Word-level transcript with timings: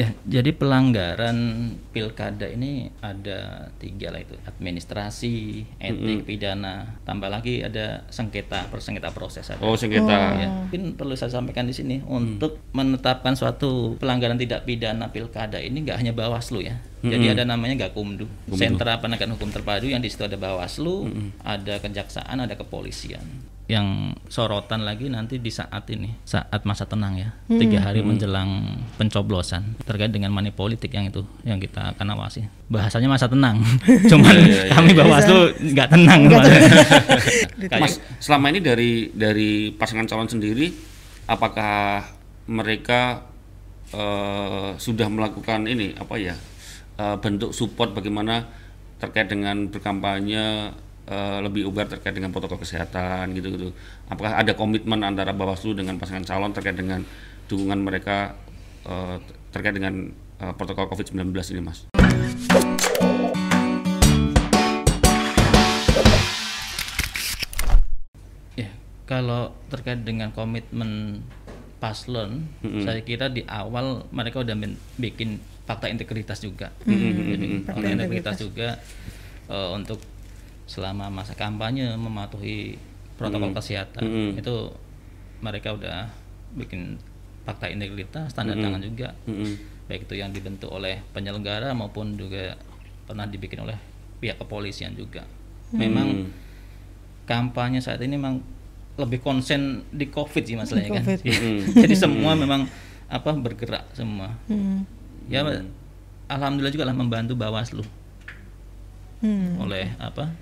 Ya, 0.00 0.08
jadi 0.24 0.56
pelanggaran 0.56 1.36
pilkada 1.92 2.48
ini 2.48 2.88
ada 3.04 3.68
tiga 3.76 4.08
lah 4.08 4.24
itu 4.24 4.32
administrasi, 4.48 5.68
etik, 5.76 6.24
pidana, 6.24 6.96
tambah 7.04 7.28
lagi 7.28 7.60
ada 7.60 8.00
sengketa, 8.08 8.72
persengketa 8.72 9.12
proses 9.12 9.52
ada. 9.52 9.60
Oh, 9.60 9.76
sengketa. 9.76 10.40
Ya, 10.40 10.48
mungkin 10.48 10.96
perlu 10.96 11.12
saya 11.12 11.36
sampaikan 11.36 11.68
di 11.68 11.76
sini 11.76 12.00
untuk 12.08 12.56
menetapkan 12.72 13.36
suatu 13.36 14.00
pelanggaran 14.00 14.40
tidak 14.40 14.64
pidana 14.64 15.12
pilkada 15.12 15.60
ini 15.60 15.84
nggak 15.84 16.00
hanya 16.00 16.16
Bawaslu 16.16 16.64
ya. 16.64 16.80
Jadi 17.04 17.26
ada 17.28 17.42
namanya 17.44 17.74
Gakumdu, 17.80 18.24
Sentra 18.54 18.96
Penegakan 18.96 19.34
Hukum 19.34 19.50
Terpadu 19.50 19.86
yang 19.86 19.98
di 19.98 20.06
situ 20.06 20.22
ada 20.22 20.34
Bawaslu, 20.34 21.10
ada 21.40 21.76
Kejaksaan, 21.76 22.38
ada 22.38 22.54
Kepolisian. 22.54 23.22
Yang 23.64 23.86
sorotan 24.28 24.82
lagi 24.82 25.06
nanti 25.06 25.36
di 25.36 25.48
saat 25.48 25.82
ini, 25.88 26.14
saat 26.22 26.62
masa 26.62 26.84
tenang 26.84 27.14
ya, 27.16 27.30
tiga 27.48 27.78
hari 27.80 28.02
menjelang 28.04 28.50
pencoblosan. 28.96 29.78
Terkait 29.80 30.08
dengan 30.08 30.28
money 30.28 30.50
politik 30.50 30.90
yang 30.90 31.04
itu 31.04 31.22
yang 31.42 31.56
kita 31.56 31.90
akan 31.92 32.06
awasi. 32.12 32.46
Bahasanya 32.68 33.08
masa 33.08 33.26
tenang, 33.26 33.58
cuman 34.10 34.34
kami 34.68 34.90
Bawaslu 34.92 35.38
nggak 35.68 35.88
tenang. 35.88 36.20
Kayak- 36.28 37.80
Mas, 37.82 37.96
selama 38.18 38.46
ini 38.48 38.60
dari 38.60 38.90
dari 39.10 39.50
pasangan 39.70 40.04
calon 40.04 40.28
sendiri, 40.28 40.70
apakah 41.24 42.06
mereka 42.44 43.24
eh, 43.90 44.70
sudah 44.76 45.06
melakukan 45.06 45.64
ini 45.64 45.94
apa 45.94 46.14
ya 46.16 46.34
eh, 47.00 47.16
bentuk 47.20 47.56
support 47.56 47.96
bagaimana 47.96 48.44
terkait 49.00 49.26
dengan 49.30 49.68
berkampanye 49.68 50.72
eh, 51.08 51.38
lebih 51.40 51.68
ubar 51.68 51.88
terkait 51.88 52.12
dengan 52.12 52.30
protokol 52.30 52.60
kesehatan 52.60 53.32
gitu-gitu. 53.36 53.72
Apakah 54.12 54.38
ada 54.38 54.52
komitmen 54.52 55.00
antara 55.02 55.32
Bawaslu 55.32 55.72
dengan 55.72 55.96
pasangan 55.96 56.26
calon 56.26 56.52
terkait 56.52 56.76
dengan 56.76 57.00
dukungan 57.48 57.80
mereka 57.80 58.36
eh, 58.84 59.16
terkait 59.52 59.76
dengan 59.76 60.12
protokol 60.42 60.90
COVID-19 60.90 61.30
ini, 61.54 61.62
Mas? 61.62 61.86
Ya, 68.58 68.74
kalau 69.06 69.54
terkait 69.70 70.02
dengan 70.02 70.34
komitmen 70.34 71.22
paslon, 71.78 72.50
saya 72.82 73.02
kira 73.06 73.30
di 73.30 73.46
awal 73.46 74.06
mereka 74.10 74.42
udah 74.42 74.54
bikin 74.98 75.38
fakta 75.68 75.86
integritas 75.86 76.42
juga. 76.42 76.74
Jadi, 76.82 77.62
fakta 77.66 77.86
integritas 77.86 78.36
juga 78.42 78.78
eh, 79.48 79.70
untuk 79.74 80.00
selama 80.66 81.10
masa 81.12 81.36
kampanye 81.36 81.94
mematuhi 81.98 82.78
protokol 83.18 83.52
kesehatan. 83.52 84.34
Itu 84.38 84.72
mereka 85.42 85.74
udah 85.74 86.08
bikin 86.54 86.98
fakta 87.42 87.66
integritas, 87.66 88.30
tanda 88.32 88.54
tangan 88.54 88.78
juga, 88.78 89.18
baik 89.90 90.06
itu 90.06 90.14
yang 90.14 90.30
dibentuk 90.30 90.70
oleh 90.70 91.02
penyelenggara 91.10 91.74
maupun 91.74 92.14
juga 92.14 92.54
pernah 93.04 93.26
dibikin 93.26 93.66
oleh 93.66 93.74
pihak 94.22 94.38
kepolisian 94.38 94.94
juga. 94.94 95.26
Memang 95.74 96.30
kampanye 97.26 97.82
saat 97.82 97.98
ini 98.04 98.14
memang 98.14 98.38
lebih 98.96 99.24
konsen 99.24 99.88
di 99.88 100.06
covid 100.12 100.44
sih 100.44 100.54
masalahnya 100.54 101.00
kan. 101.00 101.04
Covid. 101.04 101.20
jadi 101.82 101.94
semua 101.96 102.36
memang 102.38 102.68
apa 103.10 103.30
bergerak 103.34 103.90
semua. 103.96 104.36
Hmm. 104.46 104.86
Ya 105.26 105.42
alhamdulillah 106.26 106.70
juga 106.70 106.84
lah 106.84 106.94
membantu 106.94 107.34
bawaslu 107.34 107.84
Hmm. 109.18 109.54
oleh 109.56 109.86
apa 109.96 110.34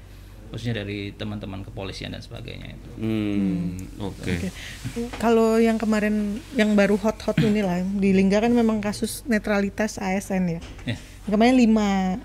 khususnya 0.48 0.80
dari 0.80 1.12
teman-teman 1.12 1.60
kepolisian 1.60 2.10
dan 2.10 2.18
sebagainya 2.18 2.72
itu 2.72 2.88
Hmm, 2.96 3.76
oke. 4.00 4.24
Oke. 4.24 4.50
Kalau 5.14 5.56
yang 5.56 5.76
kemarin 5.76 6.40
yang 6.54 6.72
baru 6.72 6.96
hot-hot 6.96 7.36
ini 7.38 7.60
lah 7.60 7.84
di 7.84 8.10
Lingga 8.10 8.40
kan 8.40 8.50
memang 8.50 8.80
kasus 8.80 9.22
netralitas 9.24 9.94
ASN 9.96 10.42
ya. 10.50 10.60
ya 10.86 10.96
Kemarin 11.22 11.54
lima. 11.54 12.16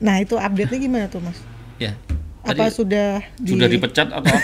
Nah 0.00 0.16
itu 0.18 0.34
update-nya 0.34 0.80
gimana 0.80 1.06
tuh 1.06 1.20
mas? 1.20 1.36
ya 1.76 1.92
Apa 2.40 2.68
sudah 2.68 3.20
di, 3.36 3.52
Sudah 3.52 3.68
dipecat 3.68 4.08
atau 4.08 4.24
apa? 4.24 4.32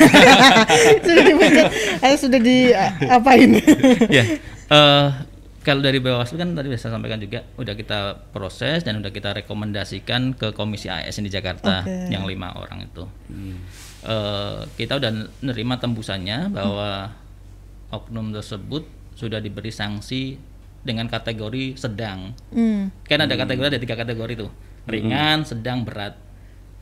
sudah 1.02 1.24
dipecat? 1.24 1.66
Atau 1.98 2.18
sudah 2.20 2.38
di 2.38 2.56
apain? 3.02 3.50
ya 4.12 4.22
eh, 4.68 5.06
kalau 5.66 5.82
dari 5.82 5.98
Bawaslu 5.98 6.38
kan 6.38 6.54
tadi 6.54 6.70
saya 6.78 6.94
sampaikan 6.94 7.18
juga 7.18 7.42
udah 7.58 7.74
kita 7.74 8.30
proses 8.30 8.86
dan 8.86 9.02
udah 9.02 9.10
kita 9.10 9.34
rekomendasikan 9.34 10.38
ke 10.38 10.54
Komisi 10.54 10.86
ASN 10.86 11.26
di 11.26 11.32
Jakarta 11.34 11.82
Oke. 11.82 12.06
yang 12.06 12.22
lima 12.22 12.54
orang 12.54 12.86
itu. 12.86 13.02
Eh, 14.06 14.60
kita 14.78 15.02
udah 15.02 15.10
nerima 15.42 15.74
tembusannya 15.82 16.54
bahwa 16.54 17.10
oknum 17.90 18.30
tersebut 18.30 18.86
sudah 19.18 19.42
diberi 19.42 19.74
sanksi 19.74 20.38
dengan 20.86 21.10
kategori 21.10 21.74
sedang. 21.74 22.30
hmm. 22.54 23.02
Kan 23.02 23.26
ada 23.26 23.34
kategori 23.34 23.66
ada 23.74 23.80
tiga 23.82 23.98
kategori 23.98 24.46
tuh 24.46 24.50
ringan, 24.86 25.42
sedang, 25.42 25.82
berat. 25.82 26.14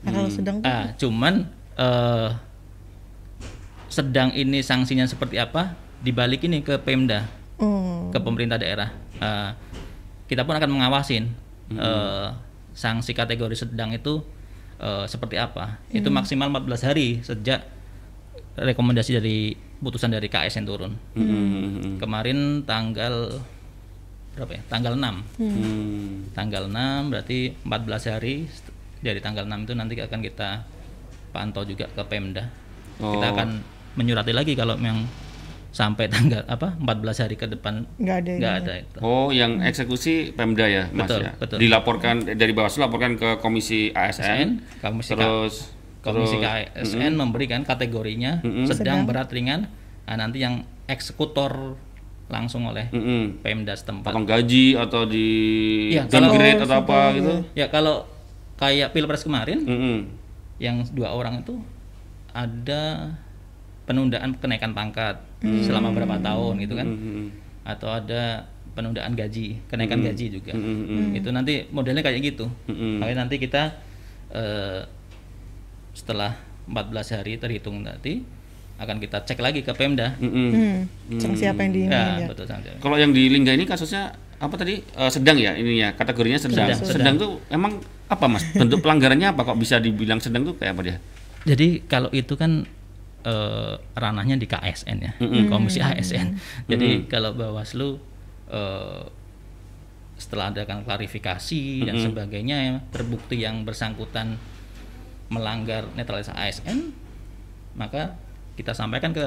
Nah, 0.05 0.13
kalau 0.13 0.29
sedang 0.29 0.61
tuh 0.61 0.69
Ah, 0.69 0.93
cuman 1.01 1.49
eh, 1.81 2.31
sedang 3.89 4.29
ini 4.37 4.61
sanksinya 4.61 5.09
seperti 5.09 5.41
apa? 5.41 5.73
Dibalik 6.05 6.45
ini 6.45 6.61
ke 6.61 6.77
Pemda 6.77 7.44
oh. 7.59 8.11
ke 8.11 8.19
pemerintah 8.19 8.57
daerah. 8.57 8.91
Eh, 9.17 9.51
kita 10.27 10.43
pun 10.43 10.55
akan 10.55 10.71
mengawasin 10.71 11.29
eh, 11.71 12.29
sanksi 12.73 13.13
kategori 13.13 13.55
sedang 13.55 13.91
itu 13.91 14.23
eh, 14.79 15.05
seperti 15.05 15.37
apa. 15.37 15.79
Itu 15.89 16.09
maksimal 16.09 16.51
14 16.51 16.89
hari 16.89 17.21
sejak 17.21 17.63
rekomendasi 18.55 19.19
dari 19.19 19.39
putusan 19.79 20.15
dari 20.15 20.27
KSN 20.27 20.65
turun. 20.65 20.93
Hmm, 21.13 21.99
Kemarin 21.99 22.63
tanggal 22.63 23.43
berapa 24.35 24.53
ya? 24.55 24.63
Tanggal 24.67 24.95
6. 24.97 25.43
hmm, 25.43 26.35
Tanggal 26.35 26.67
6 26.67 27.11
berarti 27.11 27.39
14 27.63 28.13
hari 28.15 28.47
dari 28.99 29.21
tanggal 29.21 29.45
6 29.45 29.69
itu 29.69 29.73
nanti 29.77 29.95
akan 30.01 30.21
kita 30.23 30.65
pantau 31.31 31.67
juga 31.67 31.91
ke 31.91 32.03
Pemda. 32.07 32.47
Kita 32.97 33.27
Oh. 33.27 33.33
akan 33.35 33.59
menyurati 33.99 34.31
lagi 34.31 34.55
kalau 34.55 34.79
memang 34.79 35.03
sampai 35.75 36.07
tanggal 36.07 36.47
apa 36.47 36.79
14 36.79 36.87
hari 37.19 37.35
ke 37.35 37.47
depan 37.47 37.83
nggak 37.97 38.17
ada. 38.17 38.33
nggak 38.33 38.55
ada 38.57 38.73
itu. 38.79 38.99
Oh, 39.01 39.29
yang 39.29 39.59
eksekusi 39.61 40.31
Pemda 40.31 40.65
ya, 40.65 40.87
Mas 40.89 41.11
Betul, 41.11 41.21
ya. 41.21 41.33
betul. 41.35 41.59
Dilaporkan 41.59 42.23
dari 42.31 42.53
Bawaslu 42.53 42.81
laporkan 42.81 43.19
ke 43.19 43.37
Komisi 43.37 43.91
ASN, 43.91 44.63
Komisi 44.79 45.13
K- 45.13 45.19
terus 45.19 45.75
Komisi 45.99 46.39
terus- 46.39 46.95
KSN 46.95 47.13
memberikan 47.13 47.61
kategorinya 47.61 48.39
sedang, 48.65 49.03
berat, 49.03 49.27
ringan. 49.29 49.67
Nah, 50.05 50.15
nanti 50.15 50.39
yang 50.39 50.63
eksekutor 50.87 51.75
langsung 52.25 52.65
oleh 52.65 52.89
mm-mm, 52.89 53.41
Pemda 53.41 53.75
setempat. 53.75 54.09
potong 54.09 54.25
gaji 54.25 54.79
atau 54.79 55.05
di 55.05 55.29
Iya, 55.91 56.07
kalau- 56.07 56.31
downgrade 56.31 56.61
atau 56.63 56.77
apa 56.79 56.99
gitu. 57.13 57.33
Ya 57.53 57.67
kalau 57.67 58.07
kayak 58.55 58.95
Pilpres 58.95 59.21
kemarin 59.21 59.59
Mm-mm. 59.61 59.97
yang 60.57 60.87
dua 60.89 61.11
orang 61.11 61.43
itu 61.43 61.59
ada 62.31 63.11
penundaan 63.85 64.33
kenaikan 64.35 64.73
pangkat 64.73 65.21
selama 65.65 65.93
berapa 65.93 66.17
tahun 66.21 66.55
gitu 66.65 66.75
kan 66.77 66.89
Mm-mm. 66.89 67.27
atau 67.65 67.89
ada 67.93 68.49
penundaan 68.75 69.15
gaji 69.15 69.61
kenaikan 69.71 70.03
gaji 70.03 70.27
juga 70.41 70.53
Mm-mm. 70.57 71.15
itu 71.15 71.29
nanti 71.31 71.69
modelnya 71.71 72.03
kayak 72.03 72.21
gitu 72.25 72.49
makanya 73.01 73.29
nanti 73.29 73.37
kita 73.39 73.77
eh, 74.35 74.83
setelah 75.95 76.35
14 76.67 77.15
hari 77.21 77.39
terhitung 77.39 77.85
nanti 77.85 78.25
akan 78.75 78.99
kita 78.99 79.23
cek 79.23 79.39
lagi 79.39 79.63
ke 79.63 79.71
Pemda 79.71 80.19
Mm-mm. 80.19 80.51
Hmm. 80.51 81.21
Sanksi 81.23 81.47
apa 81.47 81.63
yang 81.63 81.73
diinginkan 81.73 82.07
ya, 82.19 82.23
ya? 82.27 82.29
betul 82.33 82.47
sanksi. 82.51 82.75
Kalau 82.83 82.97
yang 82.99 83.15
di 83.15 83.31
Lingga 83.31 83.55
ini 83.55 83.65
kasusnya 83.71 84.11
apa 84.43 84.55
tadi? 84.59 84.83
Eh, 84.83 85.11
sedang 85.15 85.39
ya 85.39 85.55
ininya, 85.55 85.95
kategorinya 85.95 86.43
sedang. 86.43 86.75
Sedang, 86.75 86.91
Sedang, 86.91 87.15
tuh 87.15 87.39
emang 87.55 87.79
apa 88.11 88.27
Mas? 88.27 88.43
Bentuk 88.51 88.83
pelanggarannya 88.83 89.31
apa 89.31 89.47
kok 89.47 89.59
bisa 89.63 89.79
dibilang 89.79 90.19
sedang 90.19 90.43
tuh 90.43 90.59
kayak 90.59 90.75
apa 90.75 90.83
dia? 90.83 90.97
Jadi 91.47 91.87
kalau 91.87 92.11
itu 92.11 92.35
kan 92.35 92.67
eh, 93.25 93.75
ranahnya 93.97 94.37
di 94.37 94.47
KSN 94.47 94.97
ya, 95.01 95.13
Komisi 95.49 95.81
ASN. 95.81 96.37
Jadi 96.71 97.09
kalau 97.09 97.33
Bawaslu 97.35 97.99
eh, 98.53 99.03
setelah 100.15 100.55
ada 100.55 100.63
kan 100.63 100.87
klarifikasi 100.87 101.83
dan 101.91 101.99
sebagainya 101.99 102.57
ya, 102.63 102.75
terbukti 102.95 103.43
yang 103.43 103.67
bersangkutan 103.67 104.39
melanggar 105.27 105.91
netralitas 105.99 106.31
ASN, 106.31 106.95
maka 107.75 108.15
kita 108.55 108.71
sampaikan 108.71 109.11
ke 109.11 109.27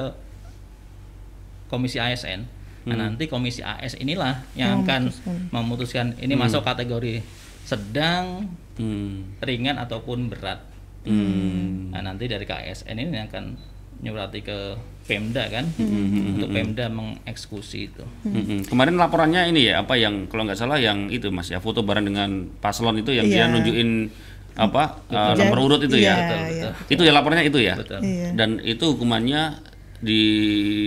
Komisi 1.68 2.00
ASN. 2.00 2.48
Nah, 2.88 2.96
nanti 2.96 3.28
Komisi 3.28 3.60
AS 3.60 4.00
inilah 4.00 4.48
yang 4.56 4.80
akan 4.80 5.12
memutuskan 5.52 6.16
ini 6.24 6.32
masuk 6.32 6.64
kategori 6.64 7.20
sedang, 7.68 8.48
Hmm. 8.78 9.34
ringan 9.42 9.74
ataupun 9.74 10.30
berat. 10.30 10.62
Hmm. 11.02 11.90
Nah, 11.90 11.98
nanti 11.98 12.30
dari 12.30 12.46
KSN 12.46 12.94
ini 12.94 13.10
yang 13.10 13.26
akan 13.26 13.58
nyurati 14.00 14.40
ke 14.40 14.58
Pemda 15.02 15.48
kan 15.48 15.64
Hmm, 15.74 16.36
untuk 16.36 16.48
Pemda 16.50 16.86
mengeksekusi 16.86 17.88
itu. 17.88 18.04
Mm-mm. 18.22 18.64
Kemarin 18.64 18.94
laporannya 18.94 19.48
ini 19.48 19.66
ya 19.66 19.80
apa 19.80 19.96
yang 19.96 20.26
kalau 20.26 20.44
nggak 20.44 20.54
salah 20.54 20.76
yang 20.76 21.08
itu 21.08 21.28
Mas 21.28 21.48
ya 21.48 21.58
foto 21.58 21.80
bareng 21.80 22.04
dengan 22.04 22.30
paslon 22.58 22.98
itu 22.98 23.10
yang 23.10 23.24
dia 23.24 23.44
Iya. 23.44 23.50
nunjukin 23.50 24.12
apa 24.54 25.00
Jadi- 25.06 25.38
nomor 25.40 25.58
urut 25.62 25.80
itu 25.82 25.96
iya, 25.96 26.12
ya. 26.12 26.38
iya. 26.46 26.70
Itu 26.86 27.02
ya 27.02 27.12
laporannya 27.12 27.46
itu 27.46 27.58
ya. 27.58 27.74
Betul. 27.74 28.02
Iya. 28.02 28.34
Dan 28.34 28.60
itu 28.60 28.84
hukumannya 28.90 29.64
di 29.98 30.22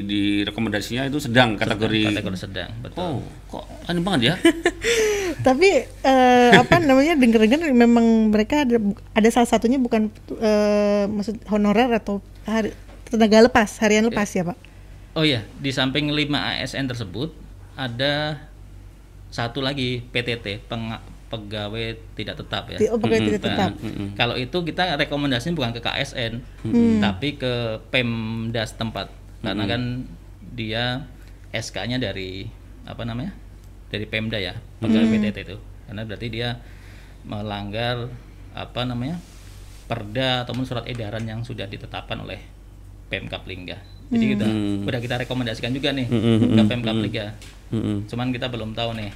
di 0.01 0.21
rekomendasinya 0.41 1.03
itu 1.03 1.19
sedang 1.19 1.57
kategori. 1.57 2.15
kategori 2.15 2.37
sedang 2.39 2.71
betul 2.79 3.03
Oh, 3.03 3.19
kok 3.49 3.65
aneh 3.85 3.99
banget 3.99 4.21
ya? 4.23 4.35
Tapi 5.47 5.69
eh, 5.83 6.51
apa 6.53 6.79
namanya 6.79 7.17
dengar-dengar 7.17 7.59
memang 7.67 8.29
mereka 8.29 8.61
ada 8.61 8.77
ada 9.11 9.29
salah 9.29 9.49
satunya 9.49 9.75
bukan 9.75 10.07
eh, 10.37 11.03
maksud 11.07 11.41
honorer 11.47 11.91
atau 11.91 12.21
hari, 12.43 12.71
tenaga 13.11 13.43
lepas 13.43 13.77
harian 13.77 14.07
lepas 14.07 14.31
ya 14.31 14.43
pak? 14.43 14.57
oh 15.13 15.21
ya 15.21 15.43
di 15.59 15.69
samping 15.69 16.07
5 16.07 16.31
ASN 16.31 16.87
tersebut 16.87 17.35
ada 17.75 18.47
satu 19.27 19.59
lagi 19.59 20.03
PTT 20.07 20.65
peng- 20.65 20.99
pegawai 21.27 21.95
tidak 22.11 22.35
tetap 22.37 22.67
ya 22.67 22.77
Oh 22.91 22.99
pegawai 22.99 23.23
tidak 23.25 23.39
Nah, 23.39 23.47
tetap. 23.47 23.71
Kalau 24.19 24.35
itu 24.35 24.57
kita 24.67 24.99
rekomendasinya 24.99 25.55
bukan 25.55 25.71
ke 25.71 25.79
KSN, 25.79 26.33
tapi 26.99 27.39
ke 27.39 27.79
Pemda 27.87 28.67
setempat. 28.67 29.07
Karena 29.39 29.63
kan 29.63 30.03
dia 30.51 31.07
SK-nya 31.49 31.95
dari 31.97 32.51
apa 32.83 33.07
namanya? 33.07 33.31
Dari 33.87 34.03
Pemda 34.03 34.35
ya, 34.35 34.59
pegawai 34.83 35.07
PTT 35.07 35.37
itu. 35.41 35.57
Karena 35.87 36.03
berarti 36.03 36.27
dia 36.27 36.59
melanggar 37.23 38.11
apa 38.51 38.81
namanya? 38.83 39.15
Perda 39.87 40.43
ataupun 40.43 40.63
surat 40.63 40.83
edaran 40.83 41.23
yang 41.23 41.43
sudah 41.43 41.63
ditetapkan 41.63 42.19
oleh 42.19 42.43
Pemkap 43.11 43.43
Lingga. 43.43 43.75
Jadi 44.07 44.25
kita 44.29 44.47
udah 44.83 44.99
kita 44.99 45.15
rekomendasikan 45.19 45.71
juga 45.71 45.91
nih 45.91 46.07
ke 46.47 46.63
Pemkap 46.65 46.95
Lingga. 46.97 47.25
Mm-mm. 47.69 48.07
Cuman 48.07 48.31
kita 48.31 48.47
belum 48.47 48.71
tahu 48.71 48.95
nih 48.95 49.11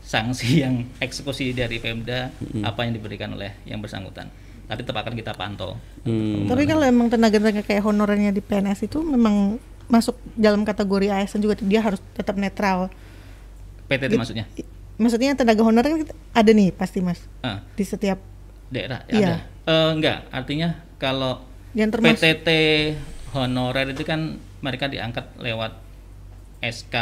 sanksi 0.00 0.48
yang 0.64 0.74
eksekusi 0.96 1.52
dari 1.52 1.76
Pemda 1.76 2.32
apa 2.62 2.80
yang 2.82 2.92
diberikan 2.92 3.30
oleh 3.30 3.60
yang 3.62 3.78
bersangkutan. 3.78 4.32
Tapi 4.66 4.80
tetap 4.82 4.98
akan 4.98 5.14
kita 5.14 5.30
pantau. 5.32 5.78
Hmm. 6.02 6.48
Tapi 6.48 6.64
kalau 6.64 6.82
emang 6.82 7.06
tenaga-tenaga 7.06 7.62
kayak 7.62 7.82
honorernya 7.82 8.30
di 8.30 8.40
PNS 8.40 8.82
itu 8.84 8.98
memang 8.98 9.60
masuk 9.86 10.18
dalam 10.34 10.66
kategori 10.66 11.06
ASN 11.08 11.38
juga 11.38 11.54
dia 11.56 11.78
harus 11.78 12.02
tetap 12.12 12.34
netral. 12.34 12.90
PTT 13.86 14.16
maksudnya 14.16 14.44
I- 14.52 14.66
Maksudnya 14.96 15.36
tenaga 15.36 15.60
honorer 15.60 15.92
kan 15.92 16.00
ada 16.34 16.50
nih 16.50 16.72
pasti 16.72 16.98
mas 16.98 17.20
Ah, 17.38 17.60
di 17.70 17.84
setiap 17.84 18.16
daerah 18.66 19.04
ya 19.06 19.14
Iya. 19.14 19.28
ada. 19.28 19.38
Eh, 19.66 19.90
enggak, 19.92 20.18
artinya 20.30 20.68
kalau 20.96 21.44
yang 21.70 21.92
termasuk 21.92 22.16
PTT 22.18 22.48
honorer 23.34 23.90
itu 23.90 24.06
kan 24.06 24.38
mereka 24.62 24.86
diangkat 24.86 25.34
lewat 25.40 25.78
SK 26.62 26.96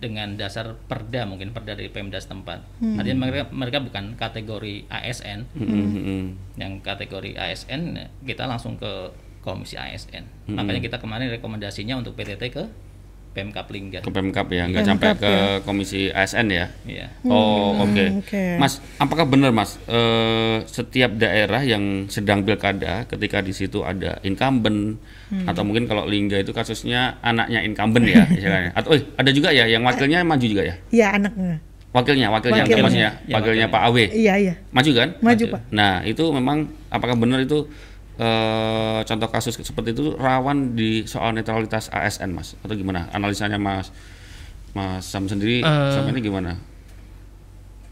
dengan 0.00 0.32
dasar 0.40 0.80
perda 0.88 1.28
mungkin 1.28 1.52
perda 1.52 1.76
dari 1.76 1.92
Pemda 1.92 2.16
setempat. 2.16 2.64
Artinya 2.80 3.28
mereka 3.28 3.52
mereka 3.52 3.78
bukan 3.84 4.16
kategori 4.16 4.88
ASN. 4.88 5.44
Mm-mm. 5.52 6.56
Yang 6.56 6.72
kategori 6.80 7.36
ASN 7.36 8.00
kita 8.24 8.48
langsung 8.48 8.80
ke 8.80 9.12
komisi 9.44 9.76
ASN. 9.76 10.52
Makanya 10.56 10.80
kita 10.80 10.96
kemarin 10.96 11.28
rekomendasinya 11.28 12.00
untuk 12.00 12.16
PTT 12.16 12.42
ke 12.48 12.64
Pemkap 13.30 13.70
Lingga. 13.70 14.02
Ke 14.02 14.10
Pemkap 14.10 14.50
ya, 14.50 14.66
nggak 14.66 14.82
Pemkap 14.82 14.90
sampai 14.90 15.10
ke 15.16 15.30
ya. 15.30 15.42
komisi 15.62 16.00
ASN 16.08 16.46
ya? 16.50 16.66
Iya. 16.82 17.06
Oh 17.24 17.78
oke, 17.78 18.04
oke. 18.20 18.42
Mas, 18.58 18.82
apakah 18.96 19.22
benar 19.22 19.50
Mas 19.50 19.78
eh, 19.84 20.66
setiap 20.66 21.14
daerah 21.14 21.62
yang 21.62 21.80
sedang 22.06 22.42
pilkada 22.42 23.06
ketika 23.06 23.38
di 23.38 23.50
situ 23.50 23.80
ada 23.80 24.18
incumbent 24.22 24.98
atau 25.46 25.62
mungkin 25.62 25.86
kalau 25.86 26.04
Lingga 26.04 26.36
itu 26.36 26.50
kasusnya 26.50 27.16
anaknya 27.20 27.62
incumbent 27.62 28.02
ya, 28.04 28.26
istilahnya. 28.34 28.70
atau 28.74 28.92
eh, 28.92 29.02
ada 29.14 29.30
juga 29.30 29.48
ya 29.50 29.62
yang 29.64 29.86
wakilnya 29.86 30.20
maju 30.20 30.42
juga 30.42 30.62
ya? 30.66 30.74
Iya 30.90 31.08
anaknya. 31.14 31.56
Wakilnya, 31.90 32.30
wakilnya, 32.30 32.62
Wakilnya. 32.62 33.10
Ya, 33.26 33.34
wakilnya 33.34 33.34
wakilnya. 33.34 33.66
Pak 33.66 33.82
Awe, 33.84 34.04
Iya 34.10 34.34
iya 34.38 34.54
maju 34.70 34.90
kan? 34.94 35.08
maju 35.18 35.26
Maju. 35.26 35.44
pak. 35.50 35.60
Nah 35.70 35.92
itu 36.02 36.22
memang 36.30 36.58
apakah 36.86 37.14
benar 37.14 37.42
itu 37.42 37.66
eh, 38.20 39.00
contoh 39.02 39.28
kasus 39.28 39.56
seperti 39.56 39.90
itu 39.90 40.12
rawan 40.14 40.76
di 40.76 41.02
soal 41.04 41.32
netralitas 41.32 41.88
ASN 41.88 42.30
Mas 42.30 42.52
atau 42.60 42.76
gimana? 42.76 43.08
Analisanya 43.10 43.56
Mas 43.56 43.88
Mas 44.70 45.02
Sam 45.02 45.24
sendiri 45.24 45.60
Eh, 45.60 45.90
sama 45.90 46.12
ini 46.12 46.20
gimana? 46.20 46.60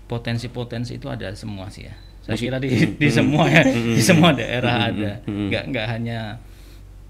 Potensi-potensi 0.05 0.97
itu 0.97 1.09
ada 1.09 1.29
semua 1.33 1.69
sih 1.69 1.85
ya. 1.85 1.95
Saya 2.25 2.37
Masih- 2.37 2.45
kira 2.49 2.57
di, 2.61 2.69
di 2.97 3.09
semua 3.09 3.45
ya, 3.47 3.61
di 3.65 4.01
semua 4.01 4.33
daerah 4.33 4.89
ada. 4.89 5.21
Nggak 5.25 5.65
nggak 5.69 5.87
hanya 5.89 6.19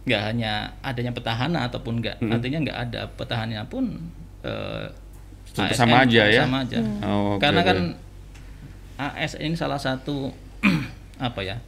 nggak 0.03 0.23
hanya 0.25 0.53
adanya 0.81 1.12
petahana 1.12 1.69
ataupun 1.69 2.00
nggak 2.00 2.17
artinya 2.23 2.59
nggak 2.64 2.79
ada 2.88 3.00
petahana 3.12 3.62
pun 3.67 3.99
eh, 4.43 4.87
Tetap 5.53 5.69
ASN 5.69 5.79
sama 5.79 5.97
aja 6.03 6.23
ya? 6.26 6.43
sama 6.43 6.59
aja. 6.64 6.79
Oh, 7.05 7.35
oke, 7.37 7.43
Karena 7.43 7.61
kan 7.62 7.79
ASN 8.99 9.43
ini 9.44 9.55
salah 9.55 9.79
satu 9.79 10.31
apa 11.19 11.41
ya 11.43 11.59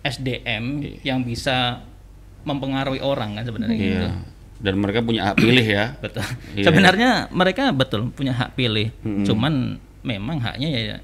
SDM 0.00 0.64
yang 1.04 1.22
bisa 1.22 1.84
mempengaruhi 2.42 3.04
orang 3.04 3.36
kan 3.36 3.44
sebenarnya 3.44 3.76
gitu. 3.76 4.06
Iya. 4.08 4.12
Dan 4.60 4.74
mereka 4.80 5.00
punya 5.00 5.32
hak 5.32 5.36
pilih 5.36 5.66
ya. 5.66 5.84
Betul. 6.04 6.24
Iya. 6.56 6.64
Sebenarnya 6.68 7.10
mereka 7.32 7.72
betul 7.72 8.08
punya 8.12 8.32
hak 8.32 8.56
pilih. 8.56 8.92
Cuman 9.24 9.76
memang 10.00 10.40
haknya 10.40 10.68
ya 10.68 10.96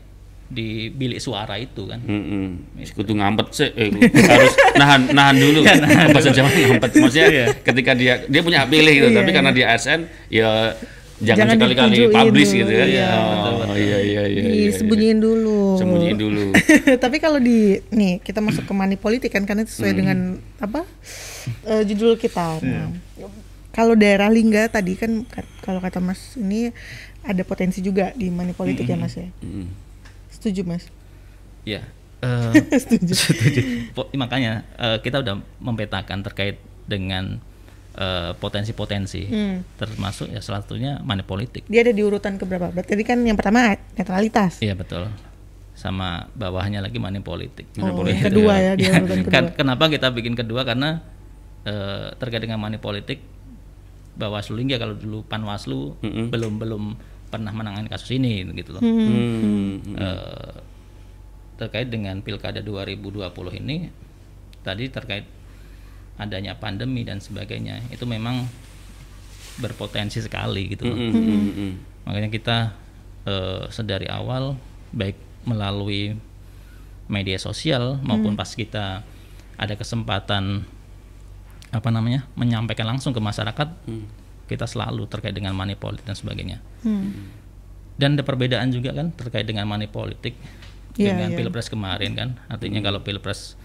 di 0.46 0.88
bilik 0.94 1.18
suara 1.18 1.58
itu 1.58 1.90
kan. 1.90 1.98
Mm-mm. 2.06 2.78
Kudu 2.94 3.18
ngampet 3.18 3.46
sih, 3.50 3.68
eh, 3.74 3.90
harus 4.30 4.54
nahan 4.80 5.10
nahan 5.10 5.36
dulu. 5.36 5.60
Ya, 5.66 5.74
nahan 5.82 6.14
Bahasa. 6.14 6.30
Jawa 6.30 6.48
ngampet. 6.48 6.90
Maksudnya 7.02 7.28
Iya. 7.28 7.46
ketika 7.66 7.92
dia 7.98 8.14
dia 8.30 8.40
punya 8.46 8.62
hak 8.64 8.70
pilih 8.70 8.92
gitu, 8.94 9.08
Iya, 9.10 9.16
tapi 9.18 9.30
iya. 9.32 9.36
karena 9.36 9.50
dia 9.50 9.66
ASN 9.74 10.00
ya 10.30 10.50
jangan, 11.18 11.38
Jangan 11.48 11.54
sekali-kali 11.56 11.96
publish 12.10 12.50
dulu, 12.50 12.58
gitu 12.58 12.72
kan. 12.72 12.86
iya, 12.86 13.08
oh, 13.08 13.24
betul-betul. 13.26 13.76
iya 13.78 13.98
iya 13.98 14.22
iya. 14.26 14.42
iya, 14.44 14.64
Disembunyiin 14.66 15.18
dulu. 15.18 15.60
iya. 15.66 15.78
Sembunyiin 15.78 16.18
dulu. 16.18 16.44
Tapi 17.04 17.16
kalau 17.16 17.38
di 17.38 17.58
nih 17.90 18.12
kita 18.20 18.38
masuk 18.38 18.62
ke 18.62 18.72
money 18.72 18.96
politik 18.96 19.30
kan 19.30 19.42
karena 19.42 19.62
itu 19.62 19.72
sesuai 19.72 19.90
Hmm. 19.90 19.98
dengan 19.98 20.18
apa 20.58 20.80
eh, 21.64 21.82
judul 21.82 22.16
kita. 22.16 22.60
Iya. 22.60 22.84
Nah, 22.84 22.88
kalau 23.70 23.92
daerah 23.92 24.28
Lingga 24.28 24.66
tadi 24.66 24.92
kan 24.94 25.24
ka- 25.24 25.44
kalau 25.60 25.78
kata 25.78 25.98
Mas 25.98 26.34
ini 26.34 26.72
ada 27.22 27.42
potensi 27.42 27.80
juga 27.80 28.12
di 28.12 28.28
money 28.28 28.52
politik 28.52 28.84
ya 28.84 28.94
Mas 28.94 29.14
ya. 29.14 29.28
Mm. 29.38 29.68
Setuju 30.30 30.62
Mas? 30.64 30.84
Ya. 31.62 31.80
eh, 32.24 32.52
Setuju. 32.72 33.12
setuju. 33.12 33.60
Po- 33.92 34.08
makanya 34.12 34.64
eh, 34.74 34.98
kita 34.98 35.20
udah 35.20 35.34
mempetakan 35.58 36.20
terkait 36.22 36.56
dengan 36.84 37.40
eh, 37.96 38.32
potensi-potensi 38.36 39.22
Hmm. 39.24 39.64
termasuk 39.74 40.28
ya 40.28 40.38
salah 40.38 40.60
satunya 40.60 41.00
money 41.00 41.24
politik. 41.24 41.64
Dia 41.66 41.80
ada 41.80 41.90
di 41.90 42.00
urutan 42.00 42.36
keberapa? 42.36 42.68
Berarti 42.68 42.92
kan 43.02 43.18
yang 43.20 43.34
pertama 43.34 43.72
netralitas. 43.92 44.60
Iya 44.60 44.76
betul. 44.76 45.08
Sama 45.72 46.28
bawahnya 46.32 46.80
lagi 46.80 46.96
money 46.96 47.20
politik. 47.20 47.68
Oh, 47.76 47.92
politik. 47.92 48.20
yang 48.20 48.26
kedua 48.28 48.54
ya 48.56 48.72
dia 48.74 48.90
urutan 48.94 49.18
kedua. 49.22 49.32
Kan- 49.32 49.52
kenapa 49.54 49.84
kita 49.88 50.08
bikin 50.10 50.32
kedua 50.32 50.62
karena 50.62 51.00
eh, 51.64 52.12
terkait 52.14 52.40
dengan 52.40 52.60
money 52.60 52.76
politik 52.76 53.20
Bawaslu 54.16 54.56
hingga 54.56 54.76
kalau 54.76 54.96
dulu 54.96 55.28
Panwaslu 55.28 56.00
Mm-mm. 56.00 56.32
belum 56.32 56.56
belum 56.56 56.84
pernah 57.28 57.52
menangani 57.52 57.84
kasus 57.86 58.08
ini 58.12 58.48
gitu 58.54 58.72
loh. 58.72 58.80
Hmm. 58.80 59.84
Eh, 59.92 60.54
terkait 61.56 61.88
dengan 61.88 62.20
Pilkada 62.20 62.60
2020 62.60 63.28
ini 63.56 63.88
tadi 64.60 64.88
terkait 64.88 65.24
adanya 66.16 66.56
pandemi 66.56 67.04
dan 67.04 67.20
sebagainya 67.20 67.84
itu 67.92 68.04
memang 68.08 68.48
berpotensi 69.56 70.20
sekali 70.20 70.72
gitu 70.72 70.88
loh. 70.88 70.96
Mm, 70.96 71.12
mm, 71.12 71.24
mm, 71.24 71.52
mm. 71.56 71.72
Makanya 72.08 72.30
kita 72.32 72.56
eh, 73.24 73.64
sedari 73.72 74.08
awal 74.08 74.56
baik 74.92 75.16
melalui 75.44 76.16
media 77.06 77.38
sosial 77.38 78.02
maupun 78.02 78.34
pas 78.34 78.50
kita 78.50 79.06
ada 79.56 79.74
kesempatan 79.78 80.66
apa 81.70 81.88
namanya 81.90 82.26
menyampaikan 82.34 82.86
langsung 82.86 83.14
ke 83.14 83.20
masyarakat 83.22 83.68
Hmm. 83.86 84.06
kita 84.46 84.66
selalu 84.66 85.10
terkait 85.10 85.34
dengan 85.34 85.54
money 85.58 85.74
politik 85.74 86.06
dan 86.06 86.14
sebagainya. 86.14 86.58
Hmm. 86.86 87.34
Dan 87.98 88.14
ada 88.14 88.22
perbedaan 88.22 88.70
juga 88.70 88.94
kan 88.94 89.10
terkait 89.10 89.48
dengan 89.48 89.66
money 89.66 89.88
politik 89.90 90.36
Iya, 90.96 91.12
dengan 91.12 91.34
iya. 91.34 91.36
pilpres 91.36 91.68
kemarin 91.68 92.12
kan. 92.16 92.28
Artinya 92.48 92.80
kalau 92.80 93.02
pilpres 93.04 93.58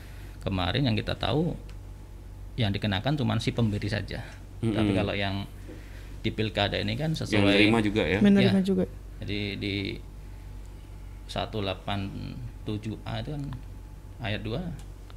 kemarin 0.44 0.90
yang 0.90 0.98
kita 0.98 1.16
tahu 1.16 1.54
yang 2.54 2.70
dikenakan 2.70 3.16
cuma 3.16 3.36
si 3.38 3.52
pemberi 3.52 3.88
saja. 3.88 4.22
Tapi 4.60 4.92
kalau 4.92 5.12
yang 5.12 5.48
di 6.20 6.30
pilkada 6.30 6.76
ini 6.76 6.94
kan 6.94 7.12
Yang 7.12 7.26
sesuai 7.28 7.50
terima 7.52 7.80
juga 7.80 8.04
ya. 8.04 8.20
Menerima 8.20 8.54
Ya. 8.54 8.64
juga. 8.64 8.86
jadi 9.20 9.40
di 9.56 9.76
187A 11.28 13.14
itu 13.22 13.30
kan 13.32 13.44
ayat 14.20 14.42
2 14.42 14.60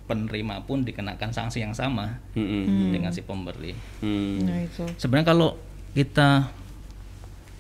penerima 0.05 0.65
pun 0.65 0.85
dikenakan 0.85 1.31
sanksi 1.31 1.61
yang 1.61 1.73
sama 1.73 2.21
Mm, 2.33 2.45
mm, 2.45 2.89
dengan 2.93 3.11
si 3.11 3.21
pemberi. 3.21 3.73
mm. 4.01 4.37
Nah 4.45 4.59
itu. 4.61 4.85
Sebenarnya 4.97 5.27
kalau 5.27 5.57
kita 5.93 6.53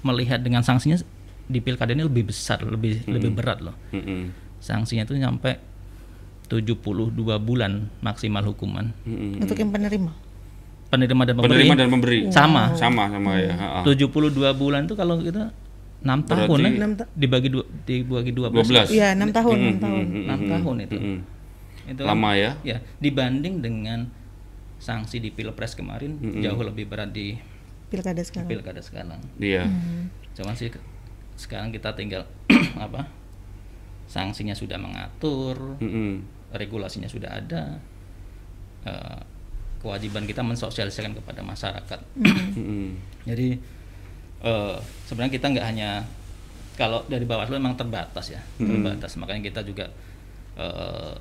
melihat 0.02 0.40
dengan 0.40 0.60
sanksinya 0.60 1.00
di 1.44 1.60
pilkada 1.60 1.92
ini 1.92 2.04
lebih 2.04 2.28
besar, 2.28 2.60
lebih 2.60 3.04
lebih 3.06 3.32
berat 3.32 3.60
loh. 3.60 3.72
Mm, 3.90 4.00
mm. 4.00 4.22
Sanksinya 4.60 5.04
itu 5.04 5.16
sampai 5.16 5.56
72 6.46 7.10
bulan 7.40 7.72
maksimal 8.00 8.44
hukuman. 8.44 8.92
Mm, 9.02 9.16
mm. 9.36 9.42
Untuk 9.42 9.56
yang 9.56 9.70
penerima. 9.70 10.12
Penerima 10.86 11.22
dan 11.24 11.34
pemberi 11.34 11.50
Penerima 11.58 11.74
dan 11.74 11.88
pemberi 11.90 12.18
sama. 12.30 12.62
sama 12.76 13.08
sama 13.08 13.32
ya. 13.34 13.52
ha, 13.56 13.66
ha. 13.80 13.82
72 13.82 14.30
bulan 14.54 14.84
itu 14.84 14.94
kalau 14.94 15.18
kita 15.18 15.50
6 16.04 16.20
tahun 16.22 16.46
Berarti- 16.46 16.62
ya, 16.62 16.78
Enam 16.78 16.92
ta- 16.94 17.08
dibagi 17.10 17.48
dua, 17.48 17.64
dibagi 17.82 18.30
12. 18.30 18.52
12. 18.62 18.88
Iya, 18.92 19.08
enam 19.16 19.30
tahun, 19.32 19.56
enam 19.56 19.78
tahun. 19.80 20.02
Mm, 20.04 20.12
mm, 20.12 20.22
6 20.22 20.36
mm, 20.36 20.50
tahun 20.52 20.76
itu. 20.82 20.98
mm. 20.98 21.18
Itu 21.84 22.02
Lama 22.04 22.30
ya. 22.36 22.50
Ya, 22.60 22.78
dibanding 22.96 23.54
dengan 23.58 23.98
sanksi 24.76 25.16
di 25.18 25.32
pilpres 25.32 25.72
kemarin 25.72 26.20
jauh 26.38 26.60
lebih 26.60 26.84
berat 26.84 27.08
di 27.08 27.40
pilkada 27.88 28.20
sekarang. 28.20 28.48
pilkada 28.48 28.80
sekarang. 28.80 29.20
Iya. 29.36 29.64
Cuman 30.32 30.52
sih 30.52 30.68
sekarang 31.34 31.72
kita 31.72 31.92
tinggal 31.92 32.28
apa? 32.76 33.08
Sanksinya 34.14 34.54
sudah 34.54 34.78
mengatur, 34.78 35.74
Mm-mm. 35.82 36.22
regulasinya 36.54 37.10
sudah 37.10 37.34
ada. 37.34 37.82
eh, 38.84 39.18
kewajiban 39.82 40.22
kita 40.22 40.40
mensosialisasikan 40.40 41.18
kepada 41.18 41.42
masyarakat. 41.42 42.00
Mm-mm. 42.54 42.94
Jadi 43.26 43.58
eh, 44.40 44.76
sebenarnya 45.04 45.32
kita 45.34 45.46
nggak 45.50 45.66
hanya 45.66 45.90
kalau 46.74 47.02
dari 47.04 47.24
Bawaslu 47.24 47.58
memang 47.58 47.74
terbatas 47.74 48.30
ya, 48.30 48.42
terbatas. 48.56 49.16
Makanya 49.16 49.42
kita 49.42 49.60
juga 49.60 49.90
eh, 50.54 51.12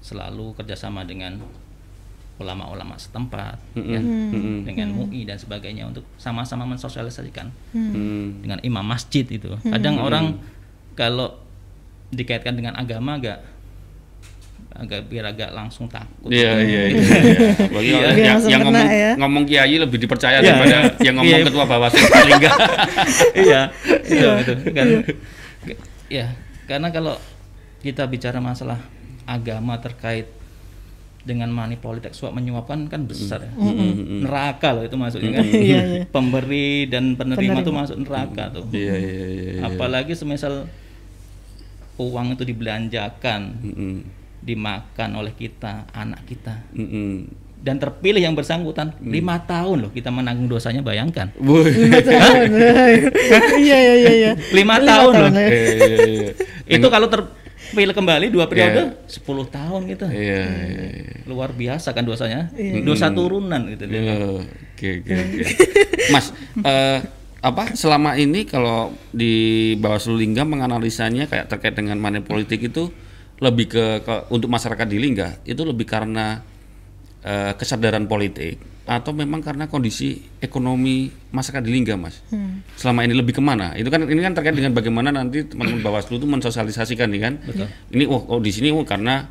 selalu 0.00 0.54
kerjasama 0.54 1.02
dengan 1.02 1.42
ulama-ulama 2.38 2.94
setempat, 2.94 3.58
ya, 3.74 3.98
dengan 4.62 4.94
MUI 4.94 5.26
dan 5.26 5.34
sebagainya 5.34 5.90
untuk 5.90 6.06
sama-sama 6.16 6.62
mensosialisasikan 6.64 7.50
Mm. 7.74 8.46
dengan 8.46 8.58
imam 8.62 8.86
masjid 8.86 9.26
itu. 9.26 9.58
Kadang 9.60 9.98
orang 9.98 10.38
kalau 10.94 11.34
dikaitkan 12.10 12.54
dengan 12.54 12.72
agama 12.74 13.16
agak 13.16 13.38
agak 14.70 15.00
biar 15.06 15.26
agak 15.26 15.50
langsung 15.50 15.90
takut. 15.90 16.30
Iya 16.30 16.54
iya 16.60 16.82
iya. 16.86 17.00
Bagi 17.74 17.88
Iya. 17.88 17.98
orang 17.98 18.14
Biar 18.14 18.26
yang, 18.28 18.38
yang 18.38 18.60
kena 18.60 18.70
ngomong 18.70 18.86
ya. 18.94 19.10
ngomong 19.16 19.42
kiai 19.44 19.74
lebih 19.76 19.98
dipercaya 19.98 20.38
Iya. 20.38 20.44
daripada 20.46 20.76
yang 21.00 21.14
ngomong 21.16 21.34
Iya. 21.34 21.46
ketua 21.46 21.64
bawaslu 21.66 22.04
paling 22.14 22.34
enggak. 22.36 22.56
iya 23.34 23.60
iya 24.06 24.30
gitu 24.38 24.52
kan 24.70 24.86
ya 26.08 26.26
karena 26.64 26.88
kalau 26.88 27.14
kita 27.78 28.06
bicara 28.06 28.38
masalah 28.38 28.78
agama 29.24 29.76
terkait 29.78 30.30
dengan 31.20 31.50
money 31.50 31.76
politik 31.76 32.14
suap 32.14 32.32
menyuapkan 32.32 32.86
kan 32.86 33.04
besar 33.04 33.42
ya 33.42 33.52
neraka 34.16 34.72
loh 34.72 34.80
itu 34.82 34.94
maksudnya 34.94 35.32
kan 35.34 35.44
Iya, 35.44 35.58
iya. 35.58 36.02
pemberi 36.06 36.86
dan 36.86 37.12
penerima, 37.14 37.58
Penerima. 37.58 37.66
tuh 37.66 37.74
masuk 37.74 37.96
neraka 37.98 38.44
tuh 38.50 38.64
Iya 38.70 38.94
iya 38.94 39.12
iya. 39.26 39.26
iya. 39.58 39.62
apalagi 39.66 40.14
semisal 40.14 40.70
uang 41.98 42.34
itu 42.34 42.46
dibelanjakan 42.46 43.40
Mm-mm. 43.58 43.94
dimakan 44.38 45.10
oleh 45.14 45.34
kita, 45.34 45.90
anak 45.90 46.22
kita. 46.24 46.62
Mm-mm. 46.72 47.26
Dan 47.58 47.82
terpilih 47.82 48.22
yang 48.22 48.38
bersangkutan 48.38 48.94
lima 49.02 49.42
tahun 49.42 49.82
loh 49.82 49.90
kita 49.90 50.14
menanggung 50.14 50.46
dosanya 50.46 50.78
bayangkan. 50.78 51.34
Lima 51.36 51.98
tahun. 51.98 52.48
Iya 53.58 53.76
iya 53.76 53.94
iya 53.98 54.12
iya. 54.14 54.32
Lima 54.54 54.78
tahun 54.78 55.12
loh. 55.18 55.30
ya. 55.34 55.42
Iya, 55.42 55.74
iya, 55.74 55.98
iya. 56.06 56.30
Itu 56.70 56.86
kalau 56.86 57.10
terpilih 57.10 57.90
kembali 57.92 58.30
dua 58.30 58.46
periode 58.46 58.94
Iya. 58.94 59.10
10 59.10 59.26
tahun 59.50 59.80
gitu. 59.90 60.06
Iya, 60.06 60.42
iya, 60.46 60.86
iya. 61.02 61.14
Luar 61.26 61.50
biasa 61.50 61.90
kan 61.90 62.06
dosanya. 62.06 62.46
Iya. 62.54 62.86
Dosa 62.86 63.10
turunan 63.10 63.66
gitu. 63.74 63.90
Iya, 63.90 64.38
Oke 64.78 65.02
oke 65.02 65.12
oke. 65.18 65.42
Mas, 66.14 66.30
eh, 66.62 66.98
apa 67.38 67.78
selama 67.78 68.18
ini 68.18 68.42
kalau 68.42 68.90
di 69.14 69.74
Bawaslu 69.78 70.18
Lingga 70.18 70.42
menganalisanya 70.42 71.30
kayak 71.30 71.46
terkait 71.46 71.74
dengan 71.78 71.94
money 72.02 72.18
politik 72.18 72.66
itu 72.66 72.90
lebih 73.38 73.70
ke, 73.70 73.84
ke 74.02 74.14
untuk 74.34 74.50
masyarakat 74.50 74.86
di 74.90 74.98
Lingga 74.98 75.46
itu 75.46 75.62
lebih 75.62 75.86
karena 75.86 76.42
eh, 77.22 77.54
kesadaran 77.54 78.10
politik 78.10 78.58
atau 78.88 79.12
memang 79.12 79.44
karena 79.44 79.68
kondisi 79.68 80.16
ekonomi 80.40 81.12
masyarakat 81.28 81.60
di 81.60 81.76
Lingga, 81.76 82.00
Mas? 82.00 82.24
Selama 82.80 83.04
ini 83.04 83.12
lebih 83.12 83.36
ke 83.36 83.42
mana? 83.44 83.76
Itu 83.76 83.92
kan 83.92 84.00
ini 84.08 84.16
kan 84.24 84.32
terkait 84.32 84.56
dengan 84.56 84.72
bagaimana 84.72 85.12
nanti 85.12 85.44
teman-teman 85.44 85.84
Bawaslu 85.84 86.16
itu 86.16 86.24
mensosialisasikan 86.24 87.12
nih 87.12 87.20
kan? 87.20 87.36
Ini 87.92 88.08
oh, 88.08 88.24
oh 88.32 88.40
di 88.40 88.48
sini 88.48 88.72
oh 88.72 88.88
karena 88.88 89.28